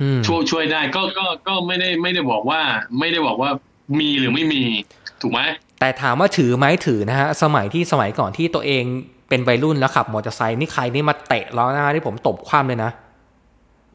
[0.00, 2.60] อืมช่วยช่วยได้ก็ก็ก็ไม่ได้ไม่ได้บอกว่า
[2.98, 3.50] ไม่ได้บอกว่า
[3.98, 4.62] มีหรือไม่มี
[5.20, 5.40] ถูกไหม
[5.80, 8.84] แต่ถามว่าถือไหมถือนะฮะ สมัยที่สมัยก่อนที่ตัวเอง
[9.28, 12.90] เป็นวัยรุ่นแล้วขับมอเตอร์ไซค์นี่ใครนี่มาเตะล้อหน้าที่ผมตบคว่ำเลยนะ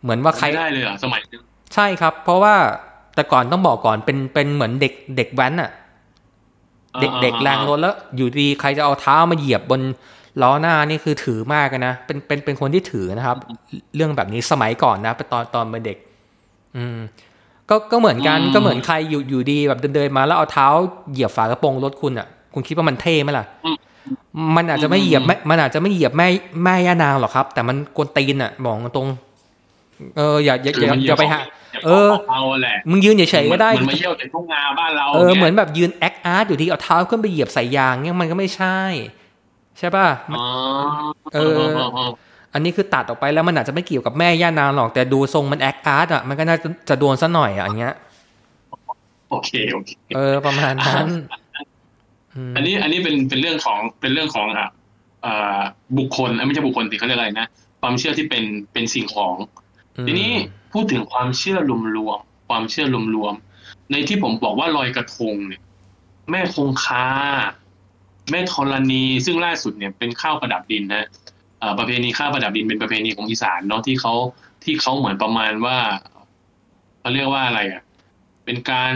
[0.01, 1.41] เหมือนว่าใครไม่ได้เลยเหรอะสมัยนึง
[1.73, 2.55] ใช่ครับ เพราะว่า
[3.15, 5.71] แต่ก่อนต้องบอกก่อนเป็นเป็นเหมือนเด็กเด็กแว้นอะ
[7.01, 9.81] เด็กเด็กแรงรถแล้ว อยู่ดีใครจะเอาเท้ามาเหยียบบน
[10.41, 13.37] ล้อหน้านี่คือถือมากเลยนะเป็นเป็นเป็นคนที่ถือนะครับ
[13.95, 15.97] เรื่องแบบนี้สมัยก่อนนะตอนตอนเป็นเด็ก
[16.77, 16.97] อืม
[17.69, 20.67] ก็ก็เหมือนกันก็เหมือนใครอยู่อยู่ดีแบบเดินเดินมาแล้วเอาเท้า
[21.11, 23.45] เหยียบฝากระโปรงรถคุณอะ คุณคิดว่ามันเท่ไหมล่ะ
[24.55, 26.27] มันอาจจะไม่เหยียบไม่มันอาจจะไม่เหยียบแม่
[26.63, 31.39] แม่ย่านางหรอกครับ แต่มันกวนตีนอะบอกตรงๆเอออย่าอย่าอย่าอย่าไปหา
[31.85, 38.79] เออเอาแหละมึงยืนเฉยๆก็ได้มันมาเยี่ยวในทุ่งนาบ้านเราเออนี่ยเหมือนแบบยืนแอคอาร์ตอยู่ที่เอาเท้าขึ้นไปเหยียบใส่ยางเนี่ยมันก็ไม่ใช่
[39.77, 40.07] ใช่ป่ะ
[40.39, 40.47] อ๋อ
[41.33, 41.63] เออ
[42.53, 47.95] อันนี้คือตัดออกไปแล้วมันอาจจะไม่เกี่ยวกับแม่ย่านางหรอก แต่ดูทรงมันแอคอาร์ตอะมันก็น่าจะจะโดนซะหน่อยอะอย่างเงี้ย
[49.29, 51.07] โอเคโอเคเออประมาณนั้น
[52.51, 54.69] มอันนี้อันนี้เป็นเป็นเรื่องของเป็นเรื่องของอะ
[55.23, 55.59] เอ่อ
[55.97, 57.47] บุคคลเอ้ยไม่ใช่บุคคลสิเขาเรียกอะไรนะ
[57.81, 58.43] ความเชื่อที่เป็น
[58.73, 59.35] เป็นสิ่งของ
[59.97, 60.31] อืมทีนี้
[60.73, 61.57] พูดถึงความเชื่อ
[61.97, 62.85] รวมๆความเชื่อ
[63.15, 65.61] รวมๆในที่ผมบอกว่าลอยกระทงเนี่ย
[66.31, 67.07] แม่คงคา
[68.31, 71.28] แม่ธรณีซึ่งล่าสุดเนี่ยเป็นข้าวประดับดินนะเอ่อ
[71.77, 74.13] ประเพณีข้าวประดับดินเป็นประเพณีของอีสานเนาะที่เขา
[74.63, 75.77] ที่เขาเหมือนประมาณว่า
[76.99, 77.81] เขาเรียกว่าอะไรอะ
[78.45, 78.95] เป็นการ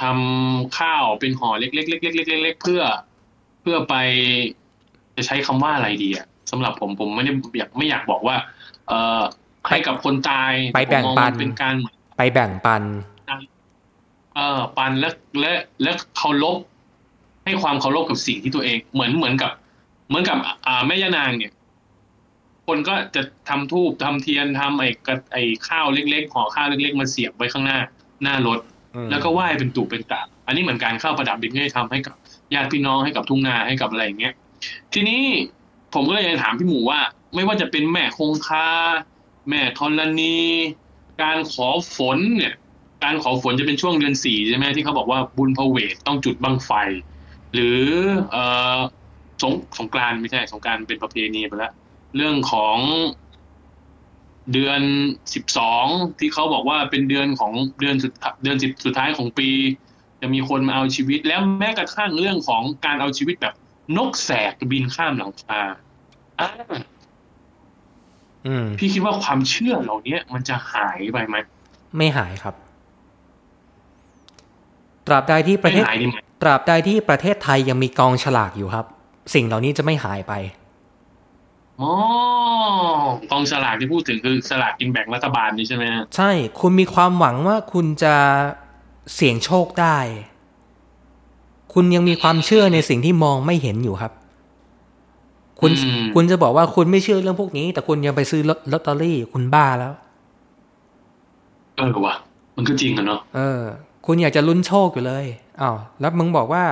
[0.00, 2.82] ทำข้าวเป็นห่อเล็กๆเล็กๆเล็กๆเล็กๆเพื่อ
[3.62, 3.94] เพื่อไป
[5.16, 8.36] จะใช้คำว่าอะไรดีอะสำหรับผมผมไม่ได้อยากไม่อยากบอกว่า
[8.88, 9.22] เอ่อ
[9.68, 12.82] ให้กับคนตายไปแบ่งผมมอปันมัเป็นการเหมือนไปแบ่งปัน
[14.34, 15.52] เออปันและและ
[15.82, 16.56] และเคารพ
[17.44, 19.52] ให้ความเคารพกับสิ่งที่ตัวเอง เหมือนเหมือนกับ
[20.08, 21.52] เหมือนกับ อ่าแม่ย่านางเนี่ย
[22.66, 27.78] คนก็จะทำทูบทำเทียนทำไอ้กระไอ้ข้าวเล็กๆห่อข้าวเล็ก ๆ มาเสียบไว้ข้างหน้า
[28.22, 28.60] หน้ารถ
[28.94, 32.16] อืมแล้วก็ไหว้เป็นตุเป็นตะอันนี้เหมือนการเข้าประดับดินที่ทำให้กับ
[32.54, 34.34] ญาติพี่น้องให้กับทุ่งนาให้กับอะไรอย่างเงี้ย
[34.92, 35.22] ทีนี้
[35.94, 37.00] ผมก็เลยจะถามพี่หมูว่า
[37.34, 38.68] ไม่ว่าจะเป็นแม่คงคา
[39.48, 40.36] แม่ธรณี
[41.22, 42.54] การขอฝนเนี่ย
[43.04, 46.70] การขอฝนจะเป็นช่วงเดือนสี่ใช่ไหมที่เขาบอกว่าบุญพเวทต้องจุดบังไฟ
[47.52, 47.80] หรือ
[48.30, 48.44] เอ่
[48.76, 48.78] อ
[49.42, 51.72] สงสงกรานต์ไม่ใช่ สงกรานต์เป็นประเพณีไปแล้ว
[52.16, 52.78] เรื่องของ
[54.52, 54.80] เดือน
[55.34, 55.86] สิบสอง
[56.18, 58.12] ที่เขาบอกว่าเป็นเดือนของเดือนสุด
[58.42, 59.48] เดือนสิบสุดท้ายของปี
[60.20, 63.54] จะมีคนมาเอาชีวิต แล้วแม้กระทั่งเรื่องของการเอาชีวิตแบบ
[63.96, 65.60] นกแสกบินข้ามหลังคา
[66.40, 66.48] อ่า
[68.46, 71.36] อืมพี่คิดว่าความเชื่อเหล่านี้มันจะหายไปไหม
[71.96, 72.54] ไม่หายครับ
[75.06, 78.86] ตราบใดที่ประไม่เทศหายดีไหมตราบใดที่ประเทศไทยยังมีกองฉลากอยู่ครับ
[79.34, 80.32] สิ่งเหล่านี้จะไม่หายไป
[81.80, 81.92] อ๋อ
[83.30, 88.14] กองสลากที่พูดถึงคือสลากกินแบ่งรัฐบาลนี่ใช่ไหมฮะใช่ คุณมีความหวังว่าคุณจะ
[89.14, 89.98] เสี่ยงโชคได้
[91.74, 94.12] คุณยังมีความเชื่อในสิ่งที่มองไม่เห็นอยู่ครับ
[95.60, 99.92] คุณอืมคุณจะบอกว่าคุณไม่เชื่อเรื่องพวกนี้ แต่คุณยังไปซื้อลอตลอตเตอรี่ คุณบ้าแล้ว
[101.76, 102.14] เออว่ะ
[102.56, 103.60] มันก็จริงอะเนาะเออ
[104.06, 105.24] คุณอยากจะลุ้นโชคอยู่เลย
[105.60, 106.64] อ้าวแล้วมึงบอกว่า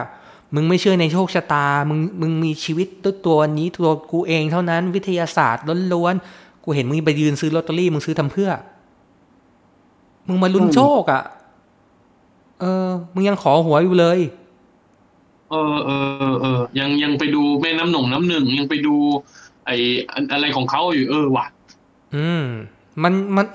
[0.55, 8.51] มึงไม่เชื่อในโชคชะตา มึงมึงมีชีวิตด้วยตัวนี้ตัวกูเองเท่านั้นวิทยาศาสตร์ล้วนๆ กูเห็นมึงไปยืนซื้อลอตเตอรี่ มึงซื้อทำเพื่อ
[10.29, 11.23] มึงมาลุ้นโชคอะ่ะ
[12.61, 14.19] เออ มึงยังขอหวยอยู่เลย
[15.51, 18.95] เออเออเออเออยังยังไปดูแม่น้ำหนงน้ำหนึ่งยังไปดู
[19.67, 19.77] ไอ้
[20.13, 21.47] อันอะไรของเขาอยู่เออว่ะ
[22.15, 22.45] อืม
[23.03, 23.47] มันมัน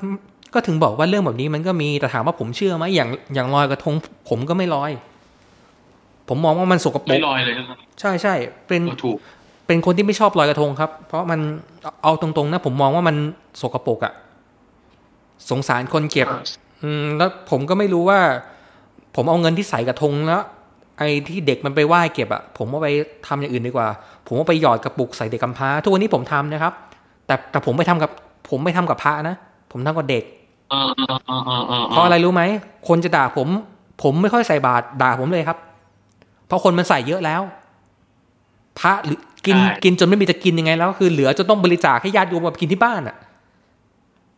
[0.54, 3.96] ก็ถึงบอกว่าเรื่องแบบนี้มันก็มีแต่ถามว่าผมเชื่อไหมอย่างอย่างลอยกระทง
[4.30, 4.92] ผมก็ไม่ลอย
[6.30, 8.36] ผมมองว่ามันสกปรไม่กลอยเลยนะครับใช่ใช่
[8.68, 9.18] เป็นก็ถูก
[9.68, 11.40] เป็นคนที่ไม่ชอบลอยกระทงครับ เพราะมัน
[12.04, 13.16] เอาตรงๆนะผมมองว่ามัน
[13.62, 14.14] สกปรกอะ
[15.50, 16.28] สงสารคนเก็บ
[16.84, 18.20] อืมแล้วผมก็ไม่รู้ว่า
[19.16, 20.42] ผมเอาเงินที่ใส่กระทงแล้ว
[20.98, 22.90] ไอ้ที่เด็กมันไปไหว้เก็บอะผมเอาไป
[23.28, 23.88] ทำอย่างอื่นดีกว่า
[24.28, 26.74] ผมเอาไปหยอดกระปุกใส่เด็กกำพร้าทุกวันนี้ผมทำนะครับ
[27.28, 28.12] แต่แต่ผมไม่ทำกับ
[28.50, 29.36] ผมไม่ทำกับพระนะ
[29.72, 30.24] ผมทำกับเด็ก
[30.74, 32.44] อ่าอ่าอ่าอ่าอ่าเพราะอะไรรู้ไหม
[32.88, 33.48] คนจะด่าผม
[34.04, 35.58] ผมไม่ค่อยใส่บาตรด่าผมเลยครับ
[36.48, 37.42] เพราะคนมันใส่เยอะแล้ว
[38.80, 43.18] พระหรือกินกินจนไม่มีจะกินยังไงแล้ว คือเหลือจนต้องบริจาคให้ญาติโยมมากินที่บ้านอะ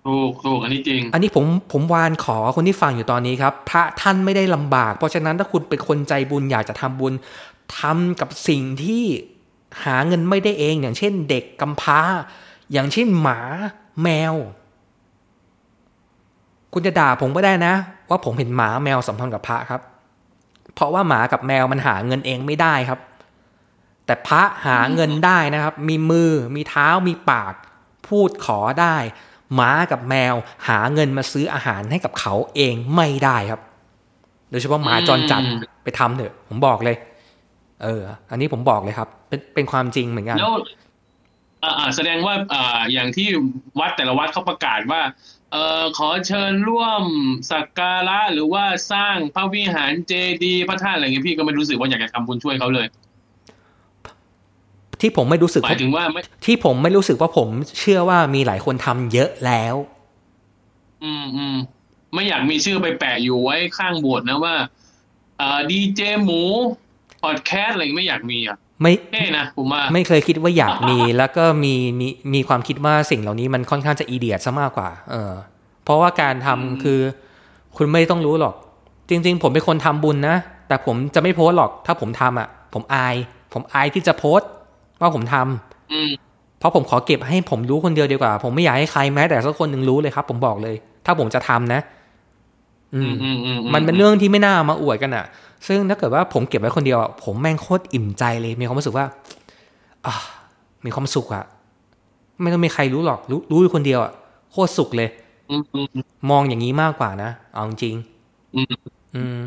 [0.05, 7.13] ถูกถูกอันนี้จริง อันนี้ผมผมวานขอคนที่ฟังอยู่ตอนนี้ครับ พระท่านไม่ได้ลำบาก เพราะฉะนั้นถ้าคุณเป็นคนใจบุญอยากจะทำบุญ
[7.79, 9.03] ทำกับสิ่งที่
[9.83, 11.99] หาเงินไม่ได้เอง อย่างเช่นเด็กกำพร้า
[12.71, 13.39] อย่างเช่นหมา
[14.03, 14.35] แมว
[16.73, 17.73] คุณจะด่าผมก็ได้นะ
[18.09, 19.81] ว่าผมเห็นหมาแมวสัมพันธ์กับพระครับ
[20.79, 22.99] เพราะว่าหมากับแมวมันหาเงินเองไม่ได้ครับ
[24.05, 27.53] แต่พระหาเงินได้นะครับ มีมือ มีเท้า มีปาก
[28.07, 28.97] พูดขอได้
[29.55, 30.33] หมากับแมว
[30.67, 33.61] หาเงินมาซื้ออาหารให้กับเขาเองไม่ได้ครับ
[34.49, 36.97] โดยเฉพาะหมาจรจัดอืมไปทำเถอะ ผมบอกเลย
[37.83, 38.01] เออ
[38.31, 40.53] อันนี้ผมบอกเลยครับ เป็นเป็นความจริงเหมือนกันแล้ว
[41.63, 43.27] อ่าอ่าแสดงว่าอ่าอย่างที่
[43.79, 45.01] วัดแต่ละวัดเขาประกาศว่า
[45.51, 47.03] เอ่อขอเชิญร่วม
[47.51, 52.87] สักการะหรือว่าสร้างพระวิหารเจดีย์พระธาตุอะไรเงี้ยพี่ก็ไม่รู้สึกว่าอยากจะทำบุญช่วยเขาเลย
[55.01, 59.75] ที่ผมไม่รู้สึกหมายถึงว่าไม่ที่ผมไม่รู้สึกว่าผมเชื่อว่ามีหลายคนทำเยอะแล้ว
[61.03, 61.57] อืมอืม
[62.13, 64.55] ไม่อยากมีชื่อไปแปะอยู่ไว้ข้างโบสถ์นะว่า
[65.41, 66.41] อ่าดีเจหมู
[67.21, 75.33] พอดแคสต์อะไรไม่อยากมีอะ ไม่เท่นะผมว่าไม่เคยคิดว่าอยากมี แล้วก็มีมีมีความคิดว่าสิ่งเหล่านี้มันค่อนข้างจะอีเดียดซะมากกว่า เออ
[75.83, 76.99] เพราะว่าการทำอืมคือ
[77.77, 78.55] คุณไม่ต้องรู้หรอก
[79.09, 83.15] จริง ๆ ผมเป็นคนทำบุญนะ แต่ผมจะไม่โพสต์หรอก ถ้าผมทำอะ ผมอาย
[83.53, 84.49] ผมอายที่จะโพสต์
[85.01, 86.11] ว่าผมทำอืม
[86.59, 90.75] เพราะผมขอเก็บให้ผมรู้คนเดียวดีกว่า ผมไม่อยากให้ใครแม้แต่สักคนหนึ่งรู้เลยครับ ผมบอกเลย
[91.05, 91.81] ถ้าผมจะทำนะ
[92.95, 95.25] อือืมมอืมอืมมันเป็นเรื่องที่ไม่น่ามาอวดกันอะ
[95.67, 99.05] ซึ่งถ้าเกิดว่าผมเก็บไว้คนเดียวอะผมแม่งโคตรอิ่มใจเลย มีความรู้สึกว่า
[100.05, 100.15] อ่า
[100.85, 101.43] มีความสุขอะ
[102.41, 104.11] ไม่ต้องมีใครรู้หรอกรู้รู้อยู่คนเดียวอะ
[104.51, 105.09] โคตรสุขเลย
[105.49, 105.87] อืมอืม
[106.29, 107.95] มองอย่างนี้มากกว่านะเอาจริง
[108.55, 109.37] อืมๆอืม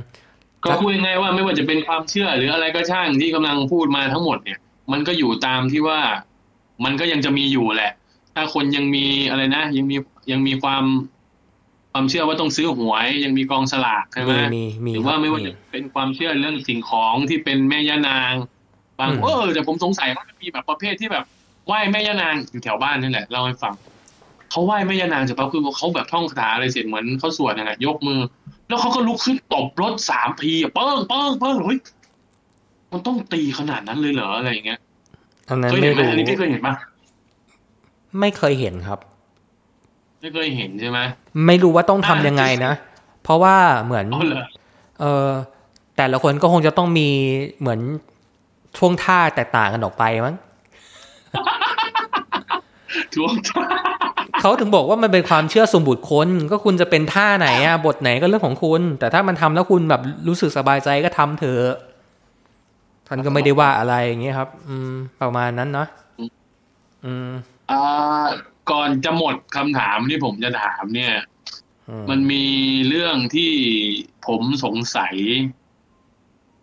[0.65, 4.59] ก็พูดง่ายๆว่าไม่ว่าจะเป็นความเชื่อหรืออะไรก็ช่างที่กำลังพูดมาทั้งหมดเนี่ย
[4.93, 6.01] มันก็อยู่ตามที่ว่า
[6.85, 7.93] มันก็ยังจะมีอยู่แหละ
[8.35, 9.97] ถ้าคนยังมีอะไรนะยังมี
[10.31, 10.85] ยังมีความ
[11.93, 18.33] ความเชื่อว่าต้องซื้อหวยยังมีกองสลากใช่ไหมมีมีมีหรือว่าไม่ว่ามีจะเป็นความเชื่อเรื่องสิ่งของที่เป็นแม่ย่านาง
[18.99, 21.25] บางอืมเออแต่ผมสงสัยว่ามันมีแบบประเภทที่แบบ
[21.67, 23.75] ไหว้แม่ย่านางอยู่แถวบ้านนี่แหละเล่าให้ฟัง
[24.51, 28.21] เขาไหว้แม่ย่านางเสร็จปั๊บคือเขาแบบท่องคาถาอะไรเสร็จเหมือนเขาสวดนั่นแหละยกมือ
[28.69, 31.79] แล้วเขาก็ลุกขึ้นตบรถสามทีอะเปิ้งเปิ้งเปิ้งเฮ้ย
[32.93, 34.79] มันต้องตีขนาดนั้นเลยเหรออะไรอย่างเงี้ย
[35.49, 36.75] อันนั้นเคยไม่เห็นไหมรู้อันนี้พี่เคยเห็นปะ
[38.21, 38.99] ไม่เคยเห็นครับ
[40.23, 40.99] ไม่เคยเห็นใช่ไหม
[41.47, 42.73] ไม่รู้ว่าต้องทำอ่ายังไงนะ
[43.23, 44.45] เพราะว่าเหมือนอ๋อเหรอ
[45.01, 45.29] เออ
[45.97, 47.09] แต่ละคนก็คงจะต้องมี
[47.61, 47.81] เหมือน
[48.79, 50.37] ช่วงท่าแตกต่างกันออกไปมั้ง
[53.15, 53.65] ทวงท่า
[54.41, 61.77] เขาถึงบอกว่ามันเป็นความเชื่อสมบุตรคนก็คุณจะเป็นท่าไหนอะบทไหนก็เรื่องของคุณ แต่ถ้ามันทำแล้วคุณแบบรู้สึกสบายใจก็ทำเถอะ
[63.07, 65.89] ท่านก็ไม่ได้ว่าอะไรอย่างเงี้ยครับ อืม ประมาณนั้นเนาะ
[67.05, 67.29] อืม
[67.71, 67.81] อ่า
[68.71, 71.15] ก่อนจะหมดคำถามที่ผมจะถามเนี่ย
[71.89, 72.45] อืมมันมี
[72.89, 73.53] เรื่องที่
[74.27, 75.15] ผมสงสัย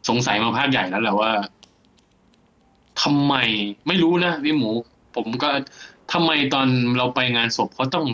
[0.09, 1.31] สงสัยมาภาคใหญ่แล้วแหละว่า
[3.01, 3.33] ทำไม
[3.87, 4.69] ไม่รู้นะพี่หมู
[5.15, 5.49] ผมก็
[6.13, 8.05] ทำไมตอนเราไปงานศพเขาต้อง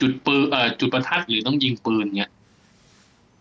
[0.00, 2.32] จุดปืนเอ่อจุดประทัดหรือต้องยิงปืนเงี้ย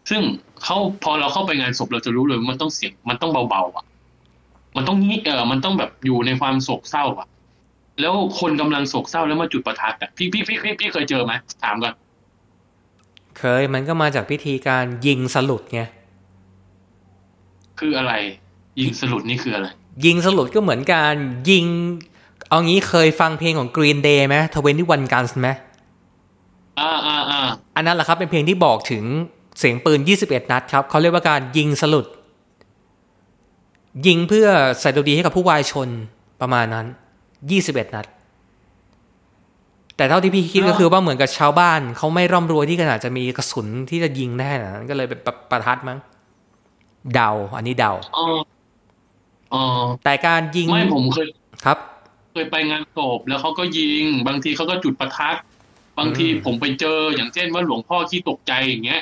[0.09, 0.21] ซึ่ง
[0.63, 3.85] เขาพอเราเข้าไปงานศพเราจะรู้เลยว่ามันต้องเสียงมันต้องเบาๆอะ
[4.75, 7.27] มันต้องงี้เออมันต้องแบบอยู่ในความโศกเศร้าอะ
[7.99, 11.33] แล้วคนกำลังโศกเศร้าแล้วมาจุดประทัดอะพี่พี่พี่พี่พี่เคยเจอไหม
[11.63, 11.93] ถามก่อน
[13.39, 15.81] เคยมันก็มาจากพิธีการยิงสลุดไง
[17.79, 18.13] คืออะไร
[18.81, 19.67] ยิงสลุดนี่คืออะไร
[20.05, 21.15] ยิงสลุดก็เหมือนการ
[21.49, 21.65] ยิง
[22.49, 25.49] เอางี้เคยฟังเพลงของ Green Day ไหมทเวนที่วันกันไหม
[26.79, 27.41] อ่าอ่าอ่า
[27.75, 29.03] อันนั้นแหละครับเป็นเพลงที่บอกถึง
[29.59, 32.05] เสียงปืน 21 นัดครับเขาเรียกว่าการยิงสลุด
[34.07, 34.47] ยิงเพื่อ
[34.81, 35.89] ใส่ตัวดีให้กับผู้วายชน
[36.41, 36.87] ประมาณนั้น
[37.51, 38.05] 21นัด
[39.97, 45.97] แต่เท่าที่พี่คิดก็คือว่าเหมือนกับชาวบ้านเขาไม่ร่ำรวยที่ขนาดจะมีกระสุนที่จะยิงได้ขนาดนั้นก็เลยเป็นประประทัดมั้ง
[47.13, 48.25] เดา อันนี้เดาอ๋อ
[49.53, 49.63] อ๋อ
[50.03, 51.27] แต่การยิงไม่ผมเคย
[51.65, 51.77] ครับ
[52.33, 55.35] เคยไปงานศพแล้วเขาก็ยิง บางทีเขาก็จุดประทัด
[55.99, 59.01] บางทีอืมผมไปเจออย่างเช่นว่าหลวงพ่อขี้ตกใจอย่างเงี้ย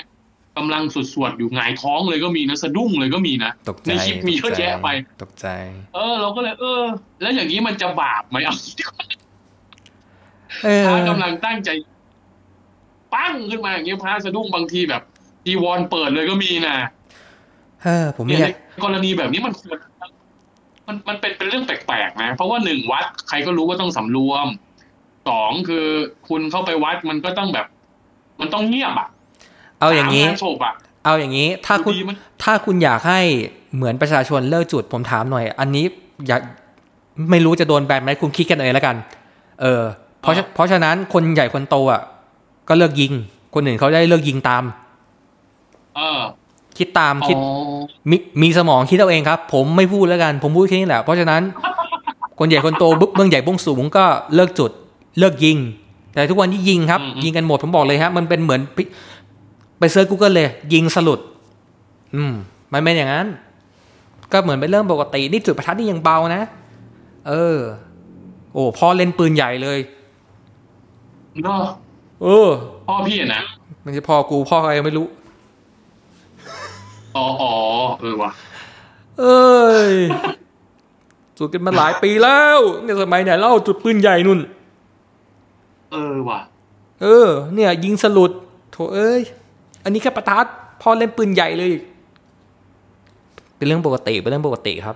[0.58, 4.88] กำลังสวดสวดๆอยู่หงายท้องเลยก็มีนะสะดุ้งเลยก็มีนะตกใจในคลิปมีเยอะแยะไป
[5.24, 5.48] ตกใจ
[5.96, 6.82] เออ เราก็เลย เออ
[7.22, 8.56] แล้วอย่างนี้มันจะบาปไหมเอา
[10.64, 11.70] เออพระกำลังตั้งใจ
[13.14, 15.02] ปั้งขึ้นมาอย่างเงี้ยพระสะดุ้งบางทีแบบ
[15.46, 16.76] จีวรเปิดเลยก็มีนะ
[17.84, 19.78] เออ ผมไม่เนี่ยอยากในกรณีแบบนี้มันควร
[20.88, 24.48] มันมันเป็นเป็นเรื่องแปลกๆนะ เพราะว่าหนึ่งวัดใครก็รู้ว่าต้องสำรวม
[25.30, 25.86] สองคือ
[26.30, 27.66] คุณเข้าไปวัดมันก็ต้องแบบ
[28.40, 29.10] มันต้องเงียบอะ
[29.82, 30.74] เอาอย่างนี้นี้ศพอะ
[31.06, 33.20] เอาอย่างนี้ถ้าคุณดูดีมันถ้าคุณอยากให้
[33.76, 35.86] เหมือนประชาชนเลิกจุดผมถามหน่อย อันนี้
[36.28, 36.42] อยาก
[37.32, 38.96] ไม่รู้จะโดนแบนไหมคุณคิดกันเองแล้วกัน
[39.62, 39.82] เออ
[40.22, 42.02] เพราะฉะเพราะฉะนั้นคนใหญ่คนโตอะ
[42.70, 43.12] ก็เลิกยิง
[43.54, 44.64] คนอื่นเขาได้เลิกยิงตาม
[45.96, 46.20] เออ
[46.78, 47.42] คิดตามอ๋คิดอ
[48.10, 51.42] มีมีสมองคิดเอาเองครับ ผมไม่พูดแล้วกัน ผมพูดแค่นี้แหละ เพราะฉะนั้น
[52.40, 54.06] คนใหญ่คนโตบึเบื้องใหญ่เบื้องสูงก็
[54.36, 54.72] เลิกจุด
[55.20, 55.58] เลิกยิง
[56.14, 58.84] แต่ทุกวันที่ยิงครับ ยิงกันหมดผมบอกเลยฮะมันเป็นเหมือนพิ
[59.82, 61.20] ไป search Google เลย ยิงสลุด
[62.16, 62.34] อืม
[62.74, 63.28] มันเป็นอย่างนั้น
[64.32, 66.42] ก็เหมือนเป็นเรื่องปกติ นี่จุดประทัดนี่ยังเบานะ
[67.30, 67.58] เออ
[68.54, 69.80] โอ้พ่อเล่นปืนใหญ่เลย
[71.44, 71.64] เนาะ
[72.24, 72.50] เออ
[72.88, 73.42] พ่อพี่อะนะ
[73.82, 75.08] ไม่ใช่พ่อกูพ่อใครไม่รู้
[77.16, 77.54] อ๋ออ๋อ
[78.02, 78.32] เออว่ะ
[79.20, 79.42] เอ้
[79.92, 79.94] ย
[81.38, 84.40] จุดกันมาหลายปีแล้วเนี่ยสมัยไหนเล่าจุดปืนใหญ่นุ่น
[85.92, 86.40] เออว่ะ
[87.02, 88.32] เออ เนี่ย ยิงสลุด
[88.72, 89.22] โถเอ้ย
[89.84, 90.46] อันนี้แค่ประทัด
[90.82, 91.72] พ่อเล่นปืนใหญ่เลย
[93.58, 94.96] เป็นเรื่องปกติเป็นเรื่องปกติครับ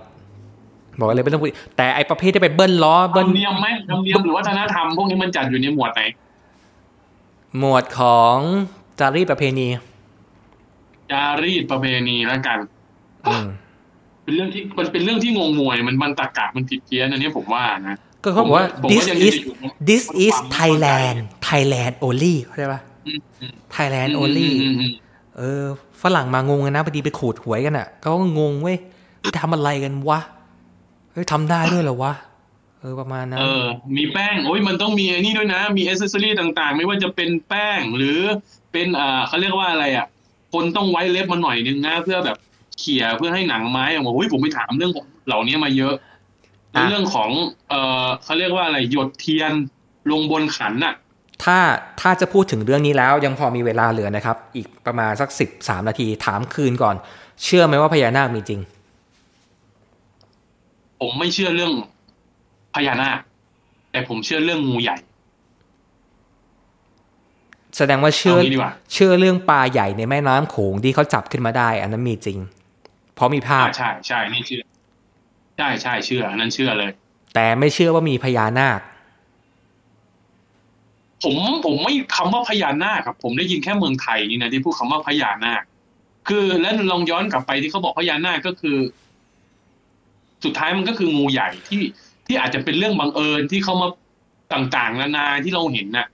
[0.98, 6.02] บอกเลยเป็นเรื่องปกติแต่ไอประเภทที่ไปเบิ้ลล้อธรเบิ้ลรมเนียมไหมธรรมเนียมหรือวัฒนธรรมพวกนี้มันจัดอยู่ในหมวดไหน
[7.58, 8.36] หมวดของ
[9.00, 9.68] จารีตประเพณี
[11.10, 12.58] จารีตประเพณีแล้วกัน
[13.26, 13.46] อืม
[14.22, 21.16] เป็นเรื่องที่มันเป็นเรื่องที่งงงวยมันมันตะกะมันผิดเพี้ยนอันนี้ผมว่านะก็เขาบอกว่าผม this ยัง is จะอยู่บน this บน is ความ Thailand
[21.48, 24.92] Thailand only เข้าใจปะ อืมอืม Thailand อืม only อืมอืม
[25.36, 25.62] เออ
[26.02, 28.78] ฝรั่งมางงกันนะพอดีไปขูดหวยกันอะเขาก็งงเว้ย
[29.20, 30.20] เฮ้ยทำอะไรกันวะ
[31.12, 32.12] เฮ้ยทำได้ด้วยเหรอวะ
[32.80, 33.64] เออประมาณนั้นเออ
[33.96, 38.18] มีแป้งโอ้ยมันต้องมีไอ้นี่ด้วยนะ มีอ c เซสซอรี่ต่างๆ ไม่ว่าจะเป็นแป้งหรือ
[38.72, 40.06] เป็นอ่าเขาเรียกว่าอะไรอะ
[40.52, 42.36] คนต้องไว้เล็บมาหน่อยนึงนะเพื่อแบบ
[42.78, 44.92] เขี่ยเพื่อให้หนังไม้ออกมาโอ้ยผมไปถามเรื่อง
[45.26, 45.94] เหล่านี้มาเยอะ
[46.74, 47.30] อะเรื่องของ
[47.68, 49.52] เอ่อเขาเรียกว่าอะไรหยดเทียน
[50.10, 50.94] ลงบนขันน่ะ
[51.44, 51.58] ถ้า
[52.00, 56.96] ถ้าจะพูดถึงเรื่องนี้แล้วยังพอมีเวลาเหลือนะครับ อีกประมาณสักสิบสามนาทีถามคืนก่อน
[57.44, 58.60] เชื่อไหมว่าพญานาคมีจริง
[61.00, 61.72] ผมไม่เชื่อเรื่อง
[62.74, 63.18] พญานาค
[63.90, 64.96] แต่ผมเชื่อเรื่องงูใหญ่
[67.76, 72.38] แสดงว่าเชื่อเอางี้ดีกว่าเชื่อเรื่องปลาใหญ่ในแม่น้ำโขงที่เขาจับขึ้นมาได้ อันนั้นมีจริง
[73.14, 74.62] เพราะมีภาพอ่าใช่ใช่นี่เชื่อ
[75.58, 76.90] ใช่ใช่เชื่ออันนั้นเชื่อเลย
[77.34, 78.80] แต่ไม่เชื่อว่ามีพญานาค
[81.22, 85.62] ผมผมไม่คำว่าพญานาคครับ ผมได้ยินแค่เมืองไทยนี่นะที่พูดคำว่าพญานาค
[86.28, 88.78] คือแล้วลองย้อนกลับไปที่เขาบอกพญานาคก็คือ
[90.44, 91.82] สุดท้ายมันก็คืองูใหญ่ที่
[92.26, 93.88] ที่อาจจะเป็นเรื่องบังเอิญที่เขามา
[94.52, 96.06] ต่างๆ นานาที่เราเห็นน่ะ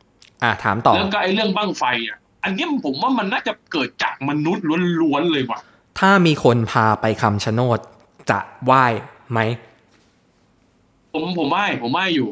[0.42, 4.64] อะถามต่อแล้วก็ไอ้เรื่องบั้งไฟอะ อันเนี้ยผมว่ามันน่าจะเกิดจากมนุษย์
[5.02, 5.58] ล้วนๆเลยว่ะ
[5.98, 7.78] ถ้ามีคนพาไปคำชะโนด
[8.30, 8.84] จะไหว้
[9.30, 9.40] ไหม
[11.12, 12.28] ผมผมไหว้ผมไหว้อยู่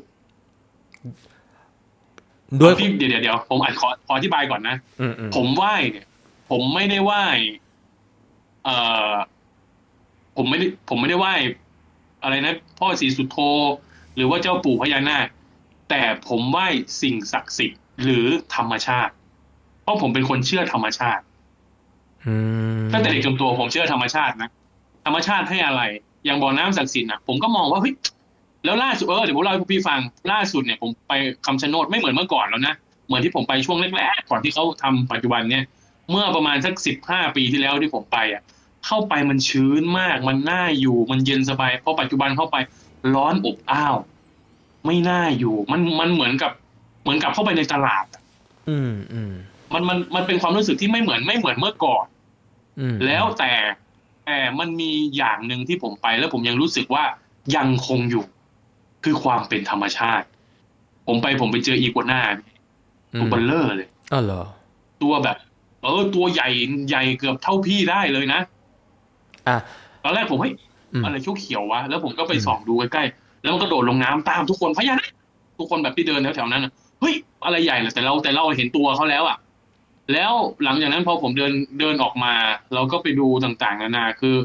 [2.61, 6.07] ด้วยพี่เดี๋ยวเดี๋ยวเดี๋ยวผมอ่านขอขออธิบายก่อนนะอืมอืมผมไหว้เนี่ย
[6.51, 7.25] ผมไม่ได้ไหว้
[8.65, 8.77] เอ่
[9.11, 9.13] อ
[10.37, 11.35] ผมไม่ได้ผมไม่ได้ไหว้
[12.23, 13.37] อะไรนะ พ่อศรีสุโธ
[14.17, 15.27] หรือว่าเจ้าปู่พญานาค
[15.91, 16.67] แต่ผมไหว้
[17.01, 18.27] สิ่งศักดิ์สิทธิ์หรือ
[18.57, 19.13] ธรรมชาติ
[19.83, 21.23] เพราะผมเป็นคนเชื่อธรรมชาติ
[22.27, 22.35] อื
[22.81, 24.51] มตั้งแต่เด็กจนโตผมเชื่อธรรมชาตินะ
[25.07, 25.83] ธรรมชาติให้อะไร
[26.25, 27.95] อย่างบ่อน้ำศักดิ์สิทธิ์นะผมก็มองว่าเฮ้ย
[28.65, 30.01] แล้วล่าสุดเออเดี๋ยวผมเล่าให้พี่ฟัง
[30.33, 31.13] ล่าสุดเนี่ยผมไป
[31.47, 32.75] คำชะโนดไม่เหมือนเมื่อก่อนแล้วนะ
[33.07, 35.65] เหมือนที่ผมไปช่วงแรกๆก่อนที่เขาทำปัจจุบันเนี่ย
[36.11, 38.43] เมื่อประมาณสักสิบห้าปีที่แล้วที่ผมไปอะ
[38.87, 42.57] เข้าไปมันชื้นมาก มันน่าอยู่มันเย็นสบายพอปัจจุบันเข้าไป
[43.15, 43.97] ร้อนอบอ้าว
[44.87, 46.53] ไม่น่าอยู่ มันมันเหมือนกับ
[47.03, 48.23] เหมือนกับเข้าไปในตลาดอะ
[48.69, 49.33] อืมอืม
[49.75, 52.07] มันมันมันเป็นความรู้สึกที่ไม่เหมือนไม่เหมือนเมื่อก่อน
[52.81, 53.53] อืมแล้วแต่
[54.27, 57.05] แต่มันมีอย่างหนึ่งที่ผมไปแล้วผมยังรู้สึกว่า
[57.57, 58.25] ยังคงอยู่
[59.05, 60.27] คือความเป็นธรรมชาติ
[61.07, 62.23] ผมไปผมไปเจออีกัวน่า
[63.15, 64.43] อืตัวมเบลเลอร์เลยอ๋อเหรอ
[65.03, 65.37] ตัวแบบ
[65.83, 66.49] เออ ตัวใหญ่
[66.89, 68.41] ใหญ่เกือบเท่าพี่ได้เลยนะ
[69.49, 69.57] อะ
[70.05, 70.55] ตอนแรกผมเฮ้ย
[70.93, 75.11] อืมอะไรเขียวเขียวๆวะแล้วผมก็ไปอืมส่องดูใกล้ๆแล้วมันก็โดดลงน้ำตามทุกคนพญานาค
[75.59, 79.39] ทุกคนแบบที่เดินแถวๆนั้นน่ะเฮ้ยอะไรใหญ่เลยแต่เราแต่เราเห็นตัวเขาแล้วอะ
[80.13, 80.33] แล้ว
[80.65, 82.35] หลังจากนั้นพอผมเดินเดินออกมา
[82.75, 84.37] เราก็ไปดูต่างๆนานาคือ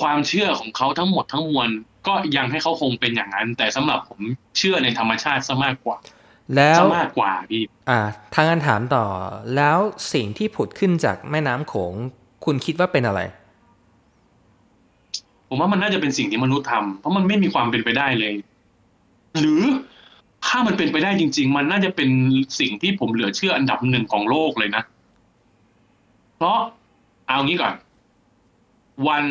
[0.00, 1.68] ความเชื่อของเขาทั้งหมดทั้งมวล
[2.06, 4.20] ก็ยังให้เขาคงเป็นอย่างนั้น แต่สำหรับผม
[4.58, 5.96] เชื่อในธรรมชาติซะมากกว่า
[6.56, 8.00] แล้วซะมากกว่าพี่อ่า
[8.34, 9.04] ทางการถามต่อ
[9.56, 9.78] แล้ว
[10.12, 11.94] สิ่งที่ผุดขึ้นจากแม่น้ำโขง
[12.44, 13.20] คุณคิดว่าเป็นอะไร
[15.48, 18.34] ผมว่ามันน่าจะเป็นสิ่งที่มนุษย์ทำเพราะมันไม่มีความเป็นไปได้เลย
[19.40, 19.62] หรือ
[20.46, 22.10] ถ้ามันเป็นไปได้จริง ๆ มันน่าจะเป็น
[22.60, 24.82] สิ่งที่ผมเหลือเชื่ออันดับหนึ่งของโลกเลยนะ
[26.36, 26.58] เพราะ
[27.26, 27.74] เอางี้ก่อน
[29.08, 29.24] วัน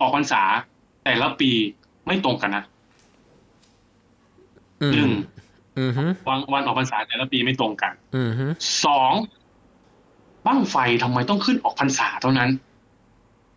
[0.00, 0.42] ออกพรรษา
[1.04, 1.50] แต่ละปี
[2.08, 2.64] ไม่ตรงกันนะ
[4.82, 5.10] อืหนึ่มง
[5.78, 8.46] อืมฮึวันวันออกพรรษาแต่ละปีไม่ตรงกันอืมฮึ
[8.84, 9.12] สอง
[10.46, 12.50] บั้งไฟทำไมต้องขึ้นออกพรรษาเท่านั้น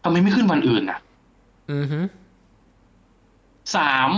[0.04, 1.00] ทำไมไม่ขึ้นวันอื่นน่ะ
[1.72, 2.00] อืมฮึ
[3.76, 4.10] สาม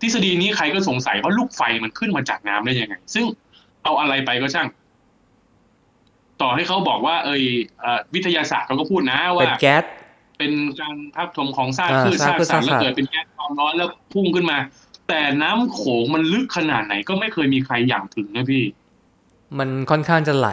[0.00, 3.24] ทฤษฎีนี้ใครก็สงสัยว่าลูกไฟมันขึ้นมาจากน้ำได้ยังไง ซึ่ง
[3.84, 4.68] เอาอะไรไปก็ช่าง
[6.40, 7.42] ต่อให้เขาบอกว่า เอย
[7.80, 9.84] เอ่อวิทยาศาสตร์เขาก็พูดนะเป็นว่าแก๊ส
[10.42, 14.58] เป็นการทับถมของซากอ่าพืชซากซากพืชสัตว์ซากสัตว์แล้วเกิดเป็นแก๊สความร้อนแล้วพุ่งขึ้นมา
[15.08, 18.64] แต่น้ำโขงมันลึกขนาดไหนก็ไม่เคยมีใครอย่างถึงนะพี่
[19.58, 20.48] มันค่อนข้างจะไหล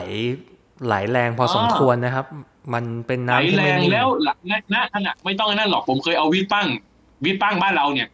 [0.85, 2.25] ไหลแรงพอสมอ่าควรนะครับ
[2.73, 6.67] มันเป็นไหลน้ำที่แรไม่งนิ่งแล้วหลักณณขณะไม่ต้องนั่นหรอกผมเคยเอาวิดปั้ง
[7.25, 8.07] วิดปั้งบ้านเราเนี่ย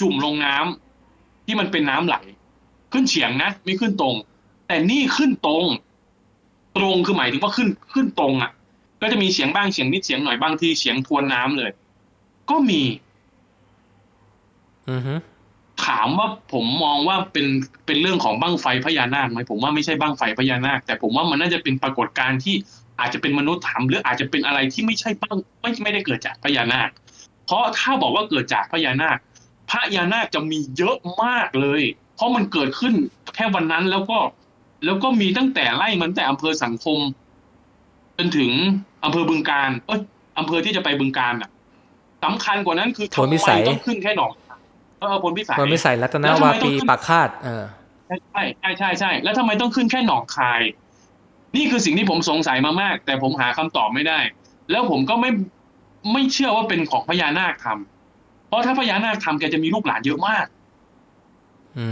[0.00, 2.16] จุ่มลงน้ำที่มันเป็นน้ำไหล
[2.92, 4.14] ขึ้นเฉียงนะ ไม่ขึ้นตรง
[4.66, 5.64] แต่นี่ขึ้นตรง
[6.76, 8.50] ตรงคือหมายถึงว่าขึ้นขึ้นตรงอะ
[9.02, 11.70] ก็จะมีเฉียงบ้างเฉียงนิดเฉียงหน่อยบางทีเฉียงทวนน้ำเลย
[12.50, 12.82] ก็มี
[14.90, 15.14] อือฮึ
[15.86, 17.46] ถามว่าผมมองว่าเป็น
[17.86, 22.54] เป็นเรื่องของบั้งไฟพญานาคไหมผมว่าไม่ใช่บั้งไฟพญานาค แต่ผมว่ามันน่าจะเป็นปรากฏการณ์ที่
[23.00, 26.90] อาจจะเป็นมนุษย์ทำหรืออาจจะเป็นอะไรที่ไม่ใช่บั้งไม่ไม่ได้เกิดจากพญานาค
[27.46, 29.18] เพราะถ้าบอกว่าเกิดจากพญานาค
[29.70, 31.82] พญานาคจะมีเยอะมากเลย
[32.14, 32.94] เพราะมันเกิดขึ้น
[33.34, 34.18] แค่วันนั้นแล้วก็
[34.84, 37.21] แล้วก็มีตั้งแต่ไล่มันแต่อำเภอสังคมจ
[38.24, 38.50] นถึง
[39.04, 40.00] อำเภอบึงการเอ้ย
[40.38, 41.50] อำเภอที่จะไปบึงการอะ
[42.24, 44.30] สำคัญกว่านั้นคือทำผลพิไมสัยต้องขึ้นแค่หนอง
[45.00, 47.64] เออผลพิสัยมันไม่ใส่รัตนแล้วทำวาไมต้ปีองขึ้นปากคาดเออ
[48.06, 50.60] ใช่ใช่ใช่ใช่ใช่แล้วทำไมต้องขึ้นแค่หนองคาย
[51.56, 54.18] นี่คือสิ่งที่ผมสงสัยมามาก แต่ผมหาคำตอบไม่ได้
[54.70, 55.30] แล้วผมก็ไม่
[56.12, 60.46] ไม่เชื่อว่าเป็นของพญานาคทำเพราะถ้าพญานาคทำแกจะมีลูกหลานเยอะมาก
[61.78, 61.86] อื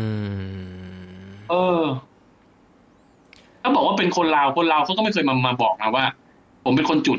[0.50, 1.82] ม เออ
[3.62, 6.04] ถ้าบอกว่าเป็นคนลาวคนลาวเขาก็ไม่เคยมามาบอกนะว่า
[6.64, 7.18] ผมเป็นคนจุด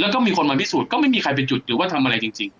[0.00, 2.50] แล้วก็มีคนมาพิสูจน์ก็ไม่มีใครไปจุดหรือว่าทำอะไรจริง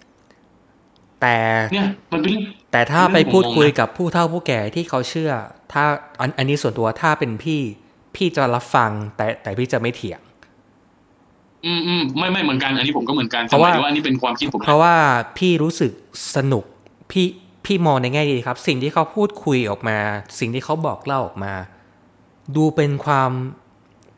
[1.21, 2.43] แต่ๆเนี่ยมันเป็นเรื่อง
[2.73, 5.33] แต่ถ้าเรื่องไปพูดผมงงนะคุยกับผู้เฒ่าผู้แก่ที่เขาเชื่อ
[5.73, 5.85] ถ้า
[6.21, 7.61] อันอันนี้ส่วนตัวถ้าเป็นพี่
[8.17, 10.21] พี่จะรับฟัง แต่แต่พี่จะไม่เถียง
[11.67, 14.95] อืมอืมไม่ไม่เหมือนกัน อันนี้ผมก็เหมือนกันเพราะว่าแต่หมยถึงว่าอันนี้เป็นความคิดผมเพราะว่า
[15.39, 15.93] พี่รู้สึก
[16.37, 16.65] สนุก
[17.11, 17.27] พี่
[17.65, 19.99] พี่มองในแง่ดีครับ สิ่งที่เขาพูดคุยออกมา
[20.39, 21.55] สิ่งที่เขาบอกเล่าออกมา
[22.57, 23.31] ดูเป็นความ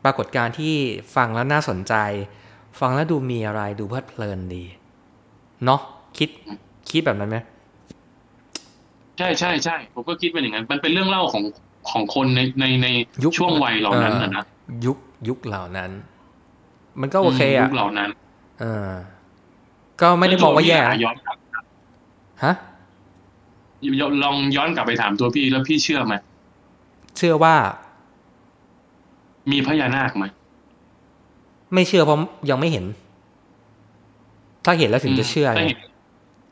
[0.03, 0.75] ปรากฏการณ์ที่
[1.15, 1.93] ฟังแล้วน่าสนใจ
[2.79, 4.63] ฟังแล้วดูมีอะไรดูเพลิดเพลินดี
[5.65, 5.81] เนาะ
[6.17, 6.29] คิด
[6.91, 7.37] คิดแบบนั้นไหม
[9.17, 11.43] ใช่ใช่ใช่ผมก็คิดเป็นอย่างนั้น มันเป็นเรื่องเล่าของ
[11.89, 12.87] ของคนในในใน
[13.23, 14.43] ยุคช่วงวัยเหล่านั้นนะนะ
[14.85, 14.97] ยุค
[15.27, 15.91] ยุคเหล่านั้น
[17.01, 18.09] มันก็โอเคยุอะคเหล่านั้น
[18.59, 18.89] เออ
[20.01, 21.37] ก็ไม่ได้มองว่าแย่ล้วตัวพี่นะย้อนกลับ
[22.43, 22.53] ฮะ
[24.23, 26.13] ลองย้อนกลับไปถามตัวพี่แล้วพี่เชื่อไหม
[27.17, 27.55] เชื่อว่า
[29.51, 30.25] มีพญานาคไหม
[31.73, 32.17] ไม่เชื่อเพราะ
[32.49, 32.85] ยังไม่เห็น
[34.65, 35.79] ถ้าเห็นแล้วถึงจะเชื่อถ้าไงเห็น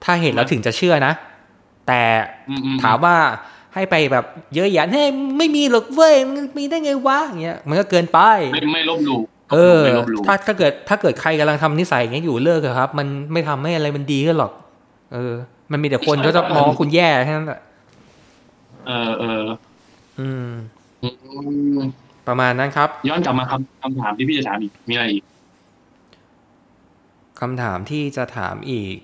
[0.04, 1.14] ถ้าเห็นแล้วถึงจะเชื่อนะ
[1.88, 2.02] แต่
[2.50, 3.16] อืมอืถามว่า
[3.74, 4.26] ให้ไปแบบ
[4.56, 8.20] เยอะแยะให้ยไม่มีหรอกเว้ยมันมีได้ไงวะอย่างเงี้ยมันก็เกินไป
[8.54, 9.20] ไม่ไม่ลบหลู่
[9.54, 14.52] เออไม่ลบหลู่ถ้าถ้าเกิดถ้าเกิดใครกำลังทำนิสัยอย่างเงี้ยอยู่เลิกเถอะครับ มันไม่ทำให้อะไรมันดีขึ้นหรอก
[15.14, 15.34] เออ
[15.72, 17.60] มันมีแต่คนก็จะมองว่าคุณแย่แค่นั้นแหละ
[18.88, 19.44] เออเออ
[20.20, 20.50] อืม
[21.04, 21.10] อื
[21.78, 21.80] ม
[22.28, 25.24] ประมาณนั้นครับ ย้อนกลับมาคำคำถามที่พี่จะถามอีกมีอะไรอีก
[27.40, 28.98] คำถามที่จะถามอีก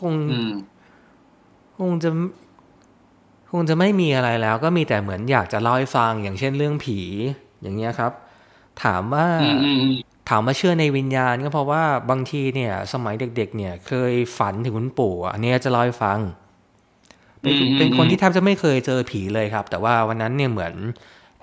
[0.00, 0.50] คงอืม
[1.78, 2.10] คงจะ
[3.50, 7.00] คงจะไม่มีอะไรแล้ว ก็มีแต่เหมือนอยากจะเล่าให้ฟัง อย่างเช่นเรื่องผี
[7.62, 8.12] อย่างเงี้ยครับ
[8.84, 9.94] ถามว่าอืมอืมอืม
[10.30, 16.18] ถามว่าเชื่อในวิญญาณก็เพราะว่าบางทีเนี่ย สมัยเด็ก ๆ เนี่ย เคยฝันถึงคุณปู่อะอันเนี้ยจะเล่าให้ฟัง
[17.42, 20.74] เป็นอืมอืมเป็นคนอืมที่แทบจะไม่เคยเจอผีเลยครับ แต่ว่าวันนั้นเนี่ยเหมือน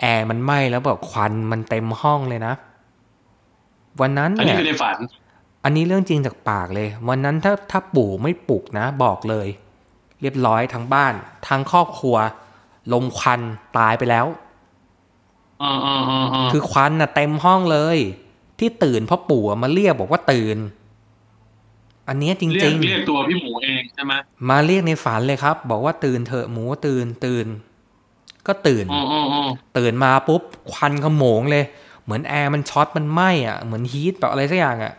[0.02, 2.54] แอร์มันไหม้แล้วแบบควันมันเต็มห้องเลยนะ
[4.02, 4.98] วันนั้นอันเนี่นี้ยคือในฝัน
[5.64, 9.48] อันนี้เรื่องจริงจากปากเลย วันนั้นถ้าถ้าปู่ไม่ปลุกนะ บอกเลย
[10.22, 11.14] เรียบร้อยทั้งบ้าน
[11.48, 12.16] ทั้งครอบครัว
[12.94, 13.42] ลมควัน
[13.78, 14.26] ตายไปแล้ว
[15.62, 17.98] อ่าอ่าอ่าอ่าคือควันน่ะเต็มห้องเลย
[18.60, 20.58] ที่ตื่นเพราะปู่อะมาเรียกบอกว่าตื่น
[22.08, 27.46] อันเนี้ยจเรียริกงเรียกตัวพี่หมูเองใช่ไหมๆมาเรียกในฝันเลยครับ บอกว่าตื่นเถอะหมูตื่นตื่น
[28.48, 29.42] ก็ตื่นอ๋ออ๋ออ๋อ
[29.78, 31.64] ตื่นมาปุ๊บควันขโมงเลย
[32.04, 34.94] เหมือนแอร์มันช็อตมันไหม้อะเหมือนฮีทแบบอะไรสักอย่างอะ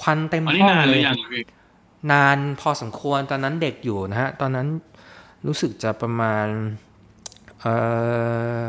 [0.00, 1.42] ควันเต็มอันนี้ห้องนานหเลรืยอยังพี่
[2.12, 4.66] นานพอสมควรตอนนั้นเด็กอยู่นะฮะ ตอนนั้น
[5.46, 6.46] รู้สึกจะประมาณ
[7.60, 7.74] เอ่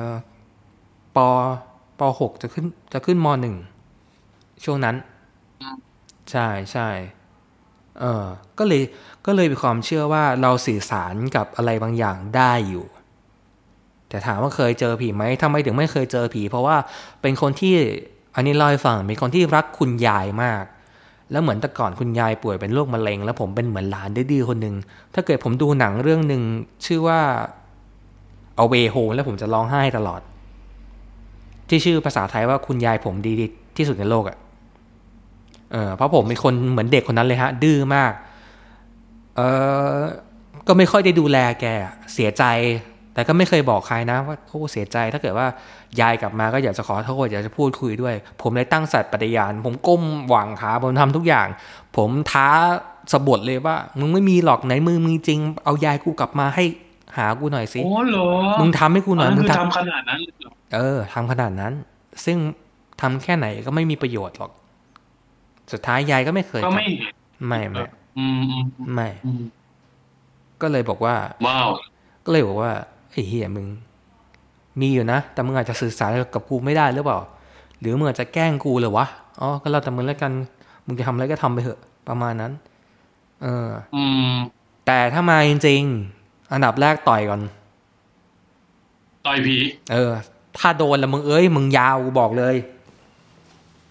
[0.05, 0.07] อ
[1.15, 1.17] ป
[1.99, 3.55] ปหกจะขึ้นจะขึ้นมหนึ่ง
[4.63, 4.95] ช่วงนั้น
[6.31, 6.89] ใช่ใช่
[7.99, 8.25] เออ
[8.59, 8.81] ก็เลย
[9.25, 12.85] ก็เลยมีความเชื่อว่าเราสื่อสารกับอะไรบางอย่างได้อยู่
[14.09, 16.77] แต่ถามว่าเคยเจอผีไหมทำไมถึงไม่เคยเจอผี เพราะว่า
[17.21, 17.75] เป็นคนที่
[18.35, 20.63] อันนี้เล่าให้ฟังเป็นคนที่รักคุณยายมาก
[21.31, 24.75] แล้วเหมือนแต่ก่อนคุณยายป่วยเป็นโรคมะเร็ง แล้วผมเป็นเหมือนหลานดื้อคนหนึ่ง
[25.13, 26.41] ถ้าเกิดผมดูหนังเรื่องหนึ่ง
[26.85, 27.19] ชื่อว่า
[28.63, 30.21] Away Home แล้วผมจะร้องไห้ตลอด
[31.69, 33.33] ที่ชื่อภาษาไทยว่าคุณยายผมดี
[33.77, 34.37] ที่สุดในโลกอะ่ะ
[35.71, 38.13] เออเพราะผมเป็นคนเหมือนเด็กคนนั้นเลยฮะ ดื้อมาก
[39.35, 39.41] เอ
[39.97, 40.01] อ
[40.67, 41.65] ก็ไม่ค่อยได้ดูแลแก
[42.13, 42.43] เสียใจ
[43.13, 45.47] แต่ก็ไม่เคยบอกใครนะว่าโอ้เสียใจถ้าเกิดว่า
[46.01, 51.47] ยายกลับมาก็อยากจะขอโทษอยากจะพูดคุยด้วย ผมเลยตั้งสัตย์ปฏิญาณ ผมก้มหวังขาผมทำทุกอย่าง
[51.97, 52.47] ผมท้า
[53.11, 56.63] สะบดเลยว่า มึงไม่มีหรอกไหนมือมึงจริง เอายายกูกลับมาให้
[57.17, 58.27] หากูหน่อยสิโอ้เหรอ
[58.59, 61.73] มึงทำให้กูหน่อยอันมึคืงอทำทำขนาดนั้นเลยเหรอเออทำขนาดนั้น
[62.25, 62.37] ซึ่ง
[63.01, 64.51] ทำแค่ไหนก็ไม่มีประโยชน์หรอก
[65.71, 67.13] สุดท้ายยายก็ไม่เคยก็กลับไม่เห็น
[67.47, 67.83] ไม่ไม่
[68.17, 69.43] อืมอืมไม่อืม
[70.61, 71.15] ก็เลยบอกว่า
[71.47, 71.69] ว้าว
[72.25, 72.71] ก็เลยบอกว่า
[73.11, 73.67] ไอ้เฮียมึง
[74.79, 77.19] มีอยู่นะ แต่มึงอาจจะสื่อสารกับกูไม่ได้หรือเปล่า
[77.79, 79.05] หรือมึงอาจจะแกล้งกูเลยวะ
[79.41, 80.31] อ๋อก็แล้วแต่มึงแล้วกัน
[80.85, 82.51] มึงจะทำอะไรก็ทำไปเถอะประมาณนั้น
[83.41, 84.33] เออ อืม
[84.85, 87.41] แต่ถ้ามาจริงๆอันดับแรกต่อยก่อน
[89.27, 89.57] ต่อยผี
[89.91, 90.11] เออ
[90.57, 92.55] ถ้าโดนแล้วมึงเอ้ยมึงยาวกูบอกเลย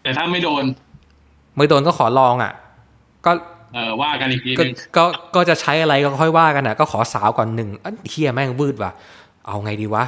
[0.02, 0.64] แต่ถ้าไม่โดน
[1.56, 2.52] ไม่โดนก็ขอลองอะ
[3.24, 3.32] ก็
[3.74, 5.04] เออว่ากันอีกทีหก็นึงก็
[5.34, 8.92] ก็จะใช้อะไรก็ค่อยว่ากันอะ ก็ขอสาวก่อนหนึ่งอันเฮียแม่งวืดว่ะ
[9.46, 10.04] เอาไงดีวะ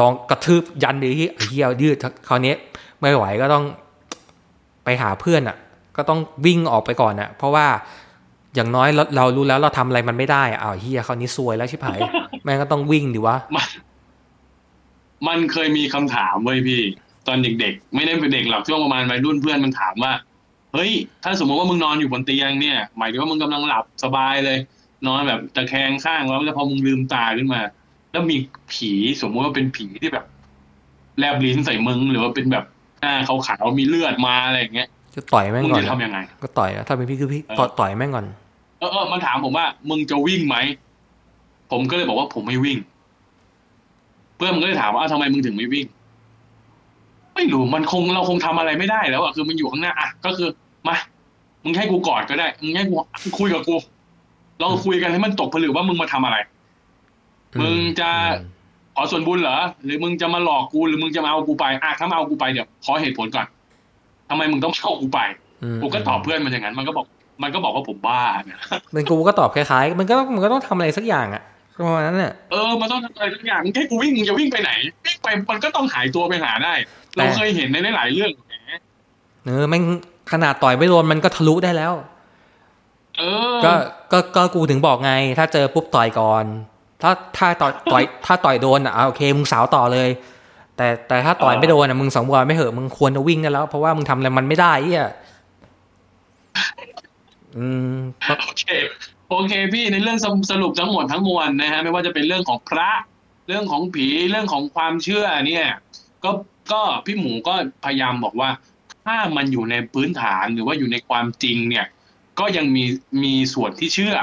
[0.00, 1.96] ลองกระทืบยันดีที่เฮียยืด
[2.28, 2.54] คราวนี้
[3.00, 3.64] ไม่ไหวก็ต้อง
[4.84, 5.56] ไปหาเพื่อนอะ
[5.96, 7.66] ก็ต้องวิ่งออกไปก่อนอะ เพราะว่า
[8.54, 11.98] อย่างน้อยเราเรารู้แล้วเราทำอะไรมันไม่ได้อะอ้าวเฮียคราวนี้ซวยแล้วชิบหาย
[12.44, 13.68] แม่งก็ต้องวิ่งดิวะมัน
[15.26, 16.82] มันเคยมีคำถามเว้ยพี่
[17.26, 20.12] ตอนเด็กๆ ไม่ได้เป็นเด็กหรอกช่วงประมาณวัยรุ่นเพื่อนมันถามว่า
[20.74, 20.90] เฮ้ย
[21.24, 24.58] ถ้าสมมติว่ามึงนอนอยู่บนเตียงเนี่ย หมายถึงว่ามึงกำลังหลับสบายเลย
[25.06, 27.60] นอนแบบตะแคงข้างแล้วแล้วพอมึงลืมตาขึ้นมา
[28.12, 28.36] แล้วมี
[28.72, 28.92] ผี
[29.22, 30.24] สมมติว่าเป็นผีที่แบบ
[31.18, 32.64] แลบลิ้นใส่มึงหรือว่าเป็นแบบ
[33.00, 38.26] หน้าขาวๆมีเลือดมาอะไรอย่างเงี้ยจะต่อยแม่งมึงก่อนจะนะทำยังไง ก็ต่อยนะถ้าเป็นพี่คือพี่เออต่อยต่อยแม่งก่อน
[38.78, 40.56] เออเออมันถามผมว่า มึงจะวิ่งไหม
[41.70, 42.78] ผมก็เลยบอกว่าผมไม่วิ่ง
[44.36, 45.86] เพื่อนมันก็เลยถามว่าอ้าวทำไมมึงถึงไม่วิ่ง
[47.34, 50.48] ไม่รู้มันคงเราคงทำอะไรไม่ได้แล้วอะคือมันอยู่ข้างหน้าอะก็คือ
[50.88, 50.96] มา
[51.64, 52.94] มึงให้กูกอดก็ได้มึงให้กู
[53.38, 53.76] คุยกับกู
[54.60, 56.36] เราคุยกันให้มันตกผลึกว่ามึงมาทำอะไร
[57.60, 58.10] มึงจะ
[58.94, 63.46] ขอส่วนบุญเหรอหรือมึงจะมาหลอกกูหรือมึงจะมาเอากูไปอะถ้ามาเอากูไปเดี๋ยวขอเหตุผลก่อน
[64.28, 65.18] ทำไมมึงต้องเอากูไป
[65.72, 67.06] มกูก็ตอบเพื่อนมันอย่างนั้น มันก็บอก
[67.42, 68.58] มันก็บอกว่าผมบ้าเนี่ย
[68.92, 71.42] เป็นกูก็ตอบคล้ายๆ มันก็มันก็ต้องทำอะไรสักอย่างอะ
[71.76, 74.70] ประมาณนั้นเนี่ยเออมันต้องทำอะไรทุกอย่างมึงแค่กูวิ่งมึงจะวิ่งไปไหน
[75.06, 76.74] วิ่งไปมันก็ต้องหายตัวไปหาได้
[77.16, 78.54] เราเคยเห็นในหลายๆเรื่องแหม
[79.46, 79.82] เออแม่ง
[80.32, 81.92] ขนาดต่อยไม่โดนมันก็ทะลุได้แล้ว
[83.18, 83.72] เออก็
[84.12, 86.44] ก็ก็กูถึงบอกไง ถ้าเจอปุ๊บต่อยก่อน
[87.02, 90.08] ถ้าถ้าต่อยต่อยถ้าต่อยโดนอะอะโอเคมึงสาวต่อเลย
[90.76, 95.08] แต่แต่ถ้าต่อยไม่โดนอะมึงสองวันไม่เหอะมึงควรจะวิ่งได้แล้ว เพราะว่ามึงทำอะไรมันไม่ได้เหีย
[97.58, 97.94] อืม
[98.28, 98.64] ก็โอเค
[99.28, 102.90] โอเคพี่ในเรื่องสรุปสรุปทั้งหมดทั้งมวลนะฮะไม่ว่าจะเป็นเรื่องของพระ
[103.48, 105.66] เรื่องของผีเรื่องของความเชื่อเนี่ย
[106.24, 106.30] ก็
[106.72, 107.54] ก็พี่หมูก็
[107.84, 108.50] พยายามบอกว่า
[109.06, 111.86] ถ้ามันอยู่ในพื้นฐานหรือว่าอยู่ในความจริงเนี่ย
[112.38, 112.84] ก็ยังมี
[113.22, 114.14] มีส่วนที่เชื่อ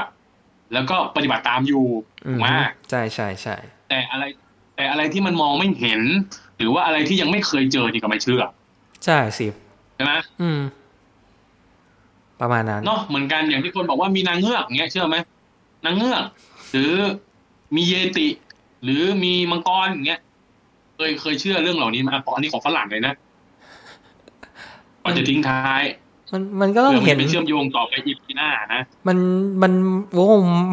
[0.72, 1.86] แล้วก็ปฏิบัติตามอยู่
[2.26, 2.46] อืถูมกไหม
[2.90, 3.56] ใช่ใช่ใช่
[3.88, 4.24] แต่อะไร
[4.76, 6.02] แต่อะไรที่มันมองไม่เห็น
[6.58, 8.42] หรือว่าอะไรที่ยังไม่เคยเจอนี่ก็ไม่เชื่อ
[9.04, 9.46] ใช่สิ
[9.94, 10.12] ใช่ไหม
[10.42, 10.60] อืม
[12.40, 15.16] ประมาณนั้นเนาะเหมือนกันอย่างที่คนบอกว่ามีนางเงือกเงี้ยเชื่อไหม
[15.84, 16.24] นางเงือก
[16.72, 16.92] หรือ
[17.76, 18.28] มีเยติ
[18.84, 20.20] หรือมีมังกรอย่างเงี้ย
[21.00, 23.14] เคยเคยเชื่อเรื่องเหล่านี้มาอันนี้ของฝรั่งเลยนะ
[25.02, 25.82] ก่อนจะทิ้งท้าย
[26.32, 29.18] มันมันก็ต้องเพื่อมันเห็จะนไปเชื่อมโยงต่อไปอีพีหน้านะมัน
[29.62, 29.72] มัน
[30.14, 30.26] โอ้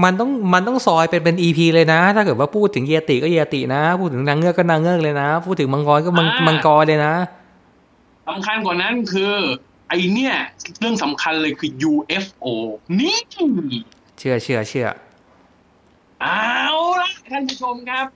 [0.03, 7.15] มันต้องมันต้องซอยเป็นเป็นอีพีเลยนะ ถ้าเกิดว่าพูดถึงเยติก็เยตินะ พูดถึงนางเงือกก็นางเงือกเลยนะ พูดถึงมังกรก็มังอ่ามัมังกรเลยนะ
[8.30, 9.34] สำคัญกว่านั้นคือ
[9.89, 10.36] ไอเนี่ย
[10.80, 12.45] เรื่องสำคัญเลยคือ UFO
[12.99, 13.17] นี่
[14.17, 14.88] เชื่อเชื่อเชื่อ
[16.21, 16.69] เอา
[17.01, 18.07] ละท่านผู้ชมครับ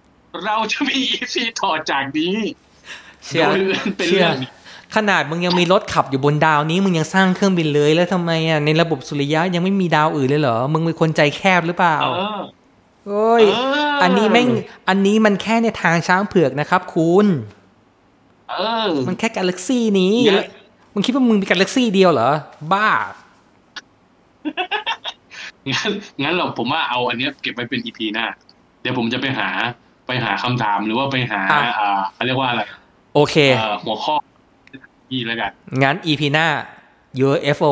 [0.46, 2.36] เราจะมีอีพีต่อจากนี้
[3.26, 4.36] เชื่อโดยเป็นเชื่เรื่ออง
[4.96, 12.40] ขนาดมึงยังมีรถขับอยู่บนดาวนี้มึงยังสร้างเครื่องบินเลยแล้วทำไมอะในระบบสุริยะยังไม่มีดาวอื่นเลยเหรอมึงเป็นคนใจแคบหรือเปล่าเออ
[13.08, 13.58] โอ้ยเอ
[13.88, 14.48] ออัอันนี้แม่ง
[14.90, 17.28] อันนี้มันแค่ในทางช้างเผือกนะครับคุณ
[18.50, 18.56] เอ
[18.88, 20.48] อมันแค่กาแล็กซี่นี้เนี่ยแล้ว
[20.94, 22.32] มึงคิดว่ามึงมีกาแล็กซี่เดียวเหรอ
[22.74, 22.90] บ้า
[25.72, 25.92] งั้น
[26.24, 28.26] งั้นเราผมว่าเอาอันเนี้ยเก็บไว้เป็นอีพีหน้า
[28.82, 29.50] เดี๋ยวผมจะไปหา
[30.10, 32.62] ไปหาคำถามหรือว่าไปหาอะอ่าเขาเรียกว่าอะไร
[33.16, 34.16] โอเคเอ่อหัวข้อ
[35.10, 35.51] พี่แล้วกัน
[35.84, 36.47] งั้น EP หน้า
[37.28, 37.72] UFO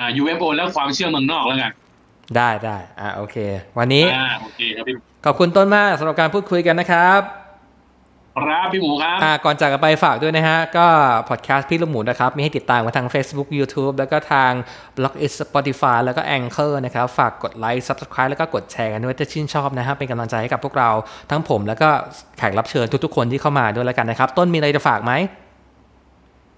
[0.00, 1.72] อ่า UFO แล้วความเชื่อเมืองนอกแล้วกัน
[2.36, 3.36] ได้ได้อะโอเค
[3.78, 7.22] วันนี้อ่าโอเคครับพี่ขอบคุณต้นมากสำหรับการพูดคุยกันนะครับ
[8.44, 10.86] ครับพี่หมูครับอ่าก่อนจากกันไปฝากด้วยนะฮะ ก็
[11.28, 14.52] พอดแคสต์พี่ลูกหมูนะครับ มีให้ติดตามกันทาง Facebook YouTube แล้วก็ทาง
[14.96, 20.90] b l o g i t Spotify แล้วก็ Anchor นะครับ ฝากกดไลค์ Subscribe แล้วก็กดแชร์กันด้วยถ้าชื่นชอบนะฮะ เป็นกำลังใจให้กับพวกเรา
[21.30, 21.88] ทั้งผม แล้วก็
[22.38, 25.12] แขกรับเชิญทุกๆคนที่เข้ามาด้วยแล้วกันนะครับ ต้นมีอะไรจะฝากไหม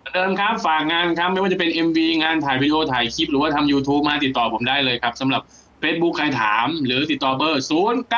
[0.01, 5.43] เหมือนเดิมครับฝากงานครับไม่ว่าจะเป็น MV งานถ่ายวิดีโอถ่ายคลิปหรือว่าทำ YouTube มาติดต่อผมได้เลยครับสำหรับ
[5.83, 8.15] Facebook ใครถาม หรือติดต่อเบอร์ 0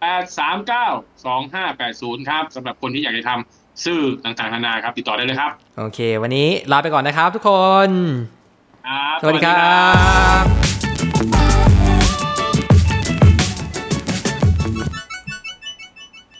[0.00, 7.50] 9 5 8 3 9 2 5 8 0 ครับสำหรับคนที่อยากจะทำสื่อต่างๆนานาครับ ติดต่อได้เลยครับ โอเค วันนี้ลาไปก่อนนะครับทุกค
[7.86, 7.88] น
[8.86, 9.56] ครับ สวัสดีครั
[10.42, 10.75] บ